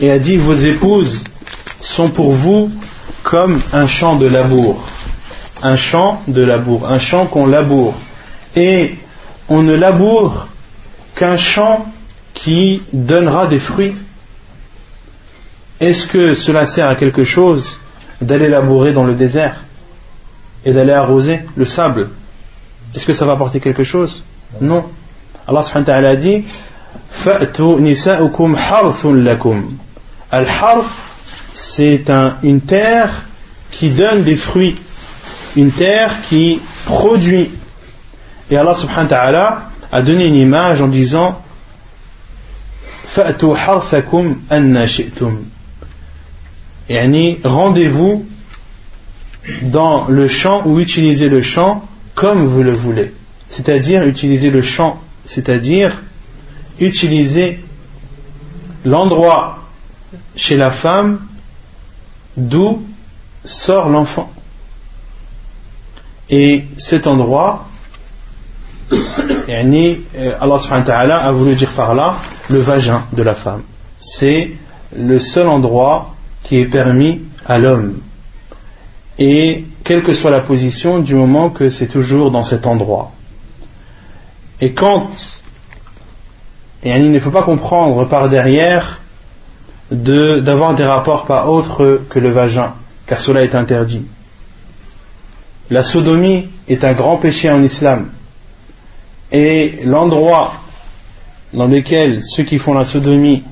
[0.00, 1.24] et a dit vos épouses
[1.80, 2.70] sont pour vous
[3.22, 4.82] comme un champ de labour.
[5.62, 7.94] Un champ de labour, un champ qu'on laboure.
[8.56, 8.96] Et
[9.48, 10.48] on ne laboure
[11.14, 11.86] qu'un champ
[12.34, 13.94] qui donnera des fruits.
[15.80, 17.78] Est-ce que cela sert à quelque chose
[18.20, 19.62] d'aller labourer dans le désert
[20.64, 22.08] et d'aller arroser le sable?
[22.94, 24.22] Est-ce que ça va apporter quelque chose?
[24.60, 24.84] Non.
[25.46, 26.44] Allah subhanahu wa ta'ala a dit
[29.14, 29.78] lakum.
[30.34, 30.86] Al-harf,
[31.52, 32.10] c'est
[32.42, 33.08] une terre
[33.70, 34.74] qui donne des fruits,
[35.54, 37.50] une terre qui produit.
[38.50, 41.40] Et Allah subhanahu wa ta'ala a donné une image en disant
[43.06, 45.44] Fa'tu harfakum anna shi'tum.
[47.44, 48.26] rendez-vous
[49.62, 51.86] dans le champ ou utilisez le champ
[52.16, 53.12] comme vous le voulez.
[53.48, 56.02] C'est-à-dire utiliser le champ, c'est-à-dire
[56.80, 57.60] utiliser
[58.84, 59.63] l'endroit
[60.36, 61.20] chez la femme
[62.36, 62.82] d'où
[63.44, 64.30] sort l'enfant.
[66.30, 67.66] Et cet endroit,
[69.48, 72.14] euh, Allah subhanahu a voulu dire par là
[72.48, 73.62] le vagin de la femme.
[73.98, 74.52] C'est
[74.96, 77.98] le seul endroit qui est permis à l'homme.
[79.18, 83.12] Et quelle que soit la position, du moment que c'est toujours dans cet endroit.
[84.60, 85.10] Et quand,
[86.82, 89.00] et il ne faut pas comprendre par derrière
[89.90, 92.72] d'avoir des rapports pas autres que le vagin,
[93.06, 94.02] car cela est interdit.
[95.70, 98.10] La sodomie est un grand péché en islam.
[99.32, 100.54] Et l'endroit
[101.52, 103.42] dans lequel ceux qui font la sodomie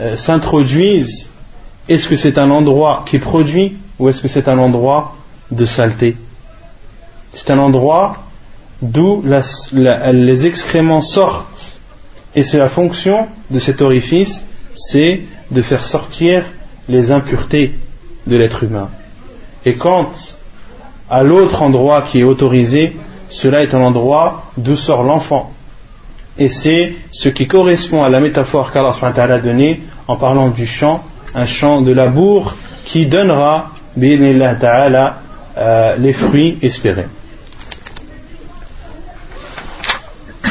[0.00, 1.30] euh, s'introduisent,
[1.88, 5.16] est-ce que c'est un endroit qui produit ou est-ce que c'est un endroit
[5.50, 6.16] de saleté?
[7.32, 8.16] C'est un endroit
[8.82, 11.78] d'où les excréments sortent
[12.34, 15.21] Et c'est la fonction de cet orifice, c'est
[15.51, 16.43] de faire sortir
[16.87, 17.73] les impuretés
[18.27, 18.89] de l'être humain.
[19.65, 20.11] Et quand
[21.09, 22.95] à l'autre endroit qui est autorisé,
[23.29, 25.51] cela est un endroit d'où sort l'enfant.
[26.37, 31.03] Et c'est ce qui correspond à la métaphore qu'Allah a donnée en parlant du champ,
[31.33, 33.71] un champ de labour qui donnera,
[34.59, 35.17] ta'ala,
[35.57, 37.07] euh, les fruits espérés.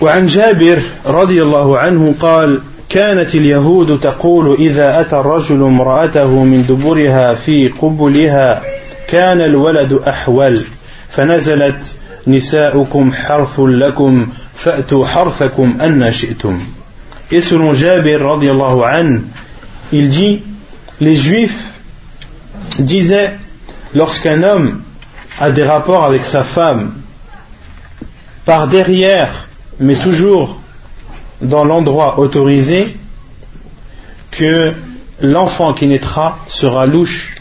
[0.00, 2.60] وعن جابر رضي الله عنه قال
[2.93, 8.61] كانت اليهود تقول إذا أتى الرجل امرأته من دبرها في قبلها
[9.07, 10.63] كان الولد أحول
[11.09, 11.95] فنزلت
[12.27, 16.59] نساؤكم حرث لكم فأتوا حرثكم أن شئتم
[17.31, 19.21] Et selon Jabir radiallahu an,
[19.91, 20.43] il dit
[21.01, 21.63] Les Juifs
[22.77, 23.31] disaient
[23.95, 24.83] lorsqu'un homme
[25.39, 26.93] a des rapports avec sa femme
[28.45, 29.47] par derrière,
[29.79, 30.59] mais toujours
[31.43, 32.95] dans l'endroit autorisé,
[34.31, 34.73] que
[35.21, 37.35] l'enfant qui naîtra sera louche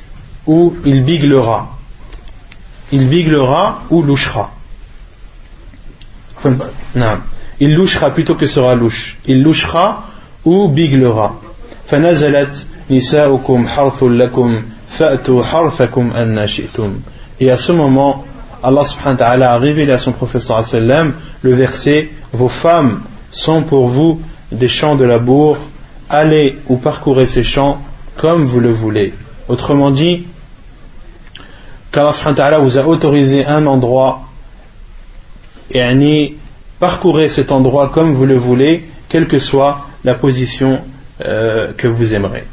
[0.46, 1.68] ou il biglera.
[2.92, 4.50] Il biglera ou louchera.
[6.94, 7.18] non.
[7.60, 9.16] Il louchera plutôt que sera louche.
[9.26, 10.04] Il louchera
[10.44, 11.40] ou biglera.
[17.40, 18.24] Et à ce moment,
[18.62, 20.14] Allah subhanahu wa ta'ala a révélé à son
[20.62, 23.00] sallam le verset Vos femmes
[23.31, 24.21] sont pour vous
[24.51, 25.57] des champs de labour,
[26.09, 27.81] allez ou parcourez ces champs
[28.15, 29.13] comme vous le voulez.
[29.47, 30.25] Autrement dit,
[31.91, 34.21] qu'Allah vous a autorisé un endroit
[35.71, 36.35] et
[36.79, 40.79] parcourez cet endroit comme vous le voulez, quelle que soit la position
[41.25, 42.43] euh, que vous aimerez.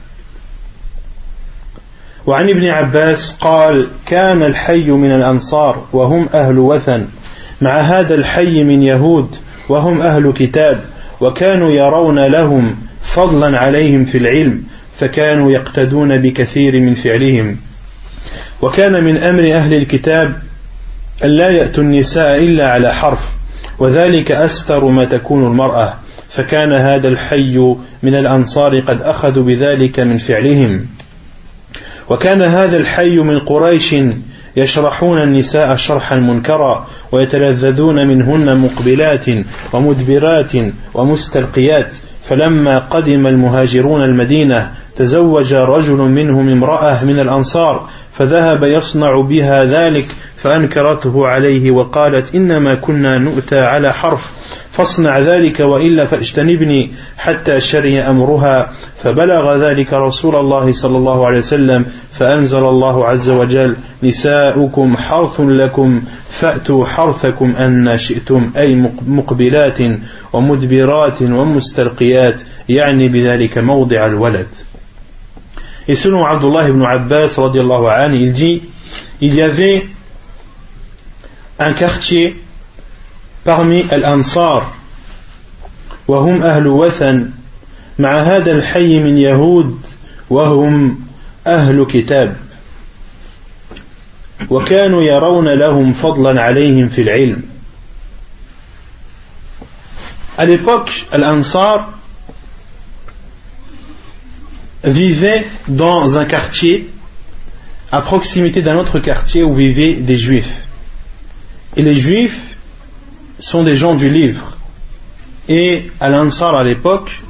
[2.26, 7.06] وعن ابن عباس قال كان الحي من الأنصار وهم أهل وثن
[7.60, 9.36] مع هذا الحي من يهود
[9.69, 10.81] وهم أهل كتاب
[11.21, 14.63] وكانوا يرون لهم فضلا عليهم في العلم
[14.95, 17.57] فكانوا يقتدون بكثير من فعلهم.
[18.61, 20.41] وكان من أمر أهل الكتاب
[21.23, 23.29] أن لا يأتوا النساء إلا على حرف
[23.79, 25.93] وذلك أستر ما تكون المرأة
[26.29, 30.85] فكان هذا الحي من الأنصار قد أخذوا بذلك من فعلهم.
[32.09, 33.95] وكان هذا الحي من قريش
[34.59, 39.25] يشرحون النساء شرحا منكرا ويتلذذون منهن مقبلات
[39.73, 40.51] ومدبرات
[40.93, 50.05] ومستلقيات فلما قدم المهاجرون المدينة تزوج رجل منهم امرأة من الأنصار فذهب يصنع بها ذلك
[50.37, 54.31] فأنكرته عليه وقالت إنما كنا نؤتى على حرف.
[54.71, 58.69] فاصنع ذلك وإلا فاجتنبني حتى شري أمرها.
[59.03, 66.01] فبلغ ذلك رسول الله صلى الله عليه وسلم فأنزل الله عز وجل نساؤكم حرث لكم
[66.31, 69.77] فأتوا حرثكم أن شئتم أي مقبلات
[70.33, 74.47] ومدبرات ومستلقيات يعني بذلك موضع الولد.
[75.87, 77.39] Et selon Abdullah ibn Abbas,
[78.13, 78.61] il dit
[79.21, 79.85] il y avait
[81.57, 82.35] un quartier
[83.49, 84.61] parmi al-Ansar
[86.07, 87.29] وهم أهل وثن
[87.99, 89.81] مع هذا الحي من يهود
[90.29, 90.99] وهم
[91.47, 92.35] أهل كتاب
[94.49, 97.41] وكانوا يرون لهم فضلا عليهم في العلم
[100.37, 101.89] À l'époque, Al-Ansar
[104.83, 106.89] vivait dans un quartier
[107.91, 110.61] à proximité d'un autre quartier où vivaient des juifs.
[111.75, 112.48] Et les juifs
[113.39, 114.57] sont des gens du livre.
[115.47, 117.21] Et Al-Ansar à l'époque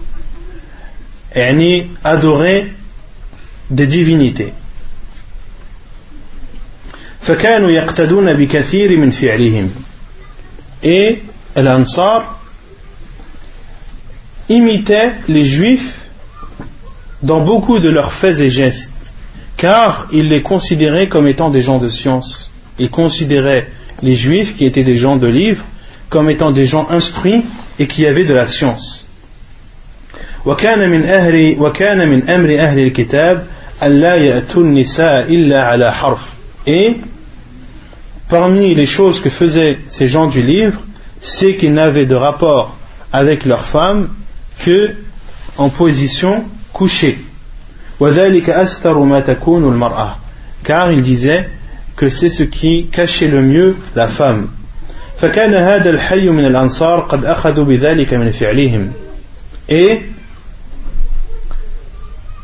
[2.03, 2.68] adorait
[3.69, 4.53] des divinités.
[10.84, 11.22] Et
[11.56, 12.40] Al-Ansar
[14.49, 15.99] imitait les juifs
[17.22, 18.91] dans beaucoup de leurs faits et gestes,
[19.57, 22.52] car il les considérait comme étant des gens de science.
[22.80, 23.68] Il considérait
[24.02, 25.65] les juifs, qui étaient des gens de livres,
[26.10, 27.44] comme étant des gens instruits
[27.77, 29.06] et qui avaient de la science.
[36.68, 36.98] Et
[38.30, 40.80] parmi les choses que faisaient ces gens du livre,
[41.22, 42.76] c'est qu'ils n'avaient de rapport
[43.11, 44.10] avec leurs femmes
[44.60, 44.91] que
[45.57, 47.18] en position couché.
[50.64, 51.49] Car il disait
[51.95, 54.48] que c'est ce qui cachait le mieux la femme.
[55.22, 58.91] فكان هذا الحي من الأنصار قد أخذوا بذلك من فعلهم.
[59.70, 60.02] إيه؟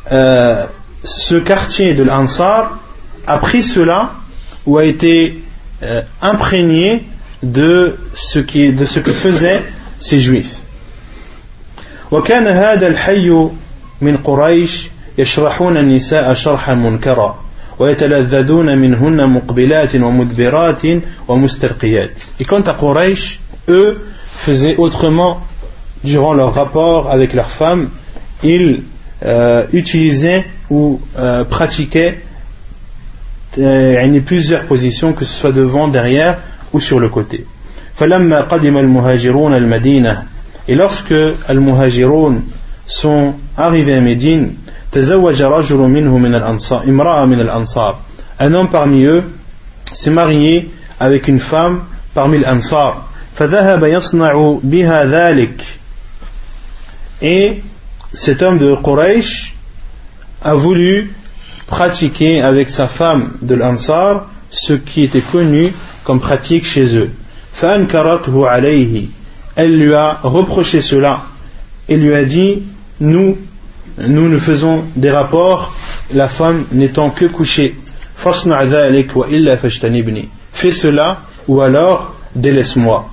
[0.08, 0.68] آه،
[1.04, 2.78] ce quartier de l'Ansar
[3.26, 4.12] a pris cela
[4.66, 5.42] ou a été
[5.82, 7.04] euh, imprégné
[7.42, 9.62] de ce, qui, de ce que faisaient
[9.98, 10.54] ces juifs.
[12.10, 13.48] وكان هذا الحي
[14.00, 14.88] من قريش
[15.18, 17.45] يشرحون النساء شرحا منكرا.
[17.79, 20.81] ويتلذذون منهن مقبلات ومدبرات
[21.27, 23.99] ومسترقيات Et quant à Quraysh, eux
[24.37, 25.39] faisaient autrement
[26.03, 27.89] durant leur rapport avec leurs femmes,
[28.43, 28.83] ils
[29.23, 32.19] euh, utilisaient ou euh, pratiquaient
[33.59, 36.37] euh, plusieurs positions, que ce soit devant, derrière
[36.73, 37.45] ou sur le côté.
[37.95, 40.23] فلما قدم المهاجرون المدينة
[40.67, 41.13] Et lorsque
[41.47, 42.41] al-muhajirun
[42.85, 44.53] sont arrivés à Médine,
[48.38, 49.22] un homme parmi eux
[49.92, 51.80] s'est marié avec une femme
[52.14, 53.08] parmi l'Ansar.
[57.22, 57.62] Et
[58.12, 59.54] cet homme de Quraysh
[60.42, 61.14] a voulu
[61.66, 65.72] pratiquer avec sa femme de l'Ansar ce qui était connu
[66.04, 67.10] comme pratique chez eux.
[69.56, 71.22] Elle lui a reproché cela
[71.88, 72.62] et lui a dit
[73.00, 73.36] Nous
[73.98, 75.74] nous nous faisons des rapports
[76.12, 77.76] la femme n'étant que couchée.
[80.52, 81.18] Fais cela
[81.48, 83.10] ou alors délaisse-moi.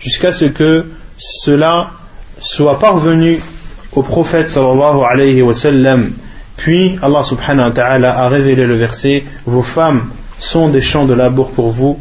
[0.00, 0.86] Jusqu'à ce que
[1.16, 1.90] cela
[2.38, 3.40] soit parvenu
[3.92, 4.58] au prophète
[6.56, 11.14] puis Allah subhanahu wa ta'ala a révélé le verset vos femmes sont des champs de
[11.14, 11.98] labour pour vous.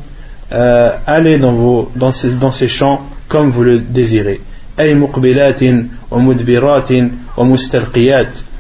[0.52, 4.42] Euh, allez dans ces champs comme vous le désirez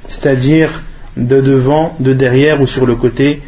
[0.08, 0.70] c'est-à-dire
[1.16, 3.42] de devant, de derrière ou sur le côté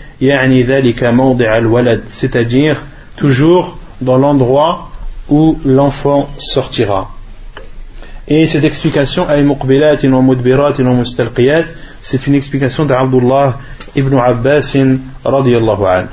[2.08, 2.76] c'est-à-dire
[3.16, 4.90] toujours dans l'endroit
[5.28, 7.10] où l'enfant sortira
[8.26, 9.26] et cette explication
[12.00, 13.58] c'est une explication d'Abdullah
[13.96, 14.76] ibn Abbas
[15.24, 16.08] radiallahu anhu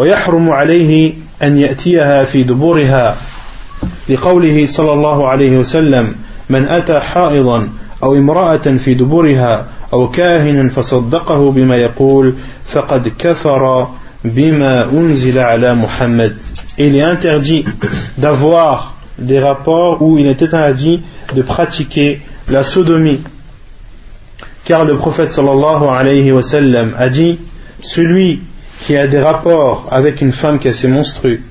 [0.00, 3.16] ويحرم عليه أن يأتيها في دبورها
[4.09, 6.15] لقوله صلى الله عليه وسلم
[6.49, 7.69] من أتى حائضا
[8.03, 12.33] أو امرأة في دبرها أو كاهنا فصدقه بما يقول
[12.65, 13.87] فقد كفر
[14.25, 16.35] بما أنزل على محمد
[16.77, 17.63] Il est interdit
[18.17, 21.01] d'avoir des rapports où il est interdit
[21.33, 22.19] de pratiquer
[22.49, 23.21] la sodomie.
[24.65, 27.39] Car le prophète sallallahu alayhi wa sallam a dit
[27.81, 28.41] Celui
[28.81, 31.41] qui a des rapports avec une femme qui a ses monstrues,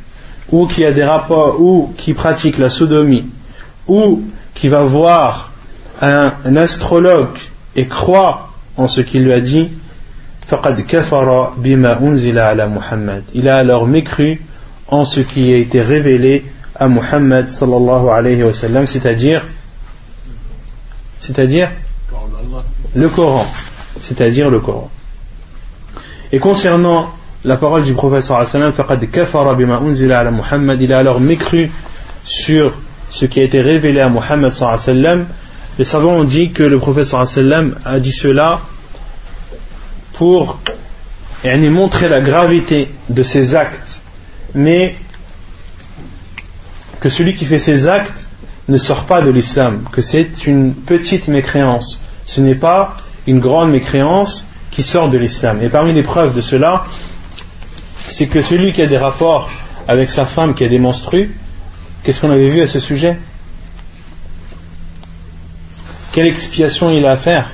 [0.51, 3.27] ou qui a des rapports, ou qui pratique la sodomie,
[3.87, 4.23] ou
[4.55, 5.53] qui va voir
[6.01, 7.39] un, astrologue
[7.77, 9.69] et croit en ce qu'il lui a dit,
[13.35, 14.43] Il a alors mécru
[14.89, 16.45] en ce qui a été révélé
[16.77, 19.43] à Muhammad sallallahu alayhi wa c'est-à-dire
[21.21, 21.71] c'est-à-dire
[22.95, 23.47] le Coran,
[24.01, 24.91] c'est-à-dire le Coran.
[26.33, 27.11] Et concernant
[27.45, 28.43] la parole du professeur
[30.81, 31.71] il a alors mécru
[32.25, 32.73] sur
[33.11, 34.53] ce qui a été révélé à Muhammad
[35.79, 37.25] les savants ont dit que le professeur
[37.85, 38.61] a dit cela
[40.12, 40.61] pour
[41.45, 44.01] montrer la gravité de ses actes.
[44.55, 44.95] Mais
[47.01, 48.29] que celui qui fait ses actes
[48.69, 52.01] ne sort pas de l'islam que c'est une petite mécréance.
[52.25, 52.97] Ce n'est pas
[53.27, 55.61] une grande mécréance qui sort de l'islam.
[55.62, 56.87] Et parmi les preuves de cela
[58.14, 59.50] c'est que celui qui a des rapports
[59.88, 61.36] avec sa femme qui a des menstrues,
[62.04, 63.18] qu'est-ce qu'on avait vu à ce sujet
[66.12, 67.50] Quelle expiation il a à faire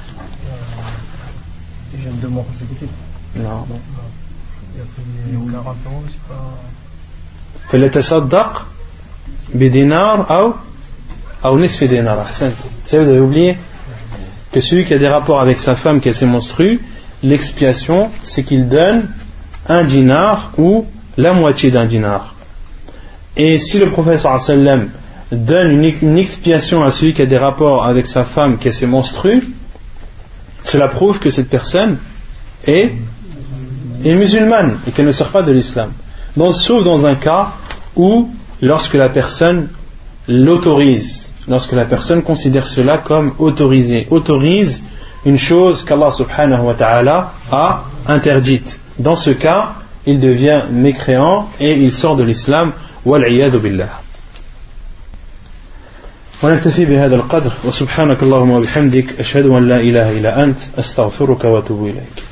[1.94, 2.90] Il vient de mois consécutifs.
[3.36, 3.80] Non, non.
[4.76, 6.56] Il a pris 40 euros, c'est pas.
[7.72, 8.66] فليتصدق
[9.54, 10.54] بدينار أو
[11.46, 12.52] أو نصف دينار أحسن
[12.88, 13.58] vous avez oublié
[14.52, 16.80] que celui qui a des rapports avec sa femme qui a ses menstrues
[17.24, 19.10] l'expiation c'est qu'il donne
[19.71, 20.85] un dinar ou
[21.17, 22.35] la moitié d'un dinar.
[23.37, 24.89] Et si le professeur sallam
[25.31, 28.87] donne une, expiation à celui qui a des rapports avec sa femme qui a ses
[28.87, 29.49] menstrues,
[30.65, 31.99] cela prouve que cette personne
[32.67, 32.93] est,
[34.05, 35.93] est musulmane et qu'elle ne sort pas de l'islam.
[36.51, 37.53] Sauf dans un cas
[37.95, 38.29] où,
[38.61, 39.69] lorsque la personne
[40.27, 44.83] l'autorise, lorsque la personne considère cela comme autorisé, autorise
[45.25, 49.74] une chose qu'Allah subhanahu wa ta'ala a interdite Dans ce cas,
[50.06, 52.72] il devient mécréant et il sort de l'islam.
[53.06, 53.90] والعياذ بالله
[56.44, 62.24] ونكتفي بهذا القدر وسبحانك اللهم وبحمدك أشهد أن لا إله إلا أنت أستغفرك وأتوب إليك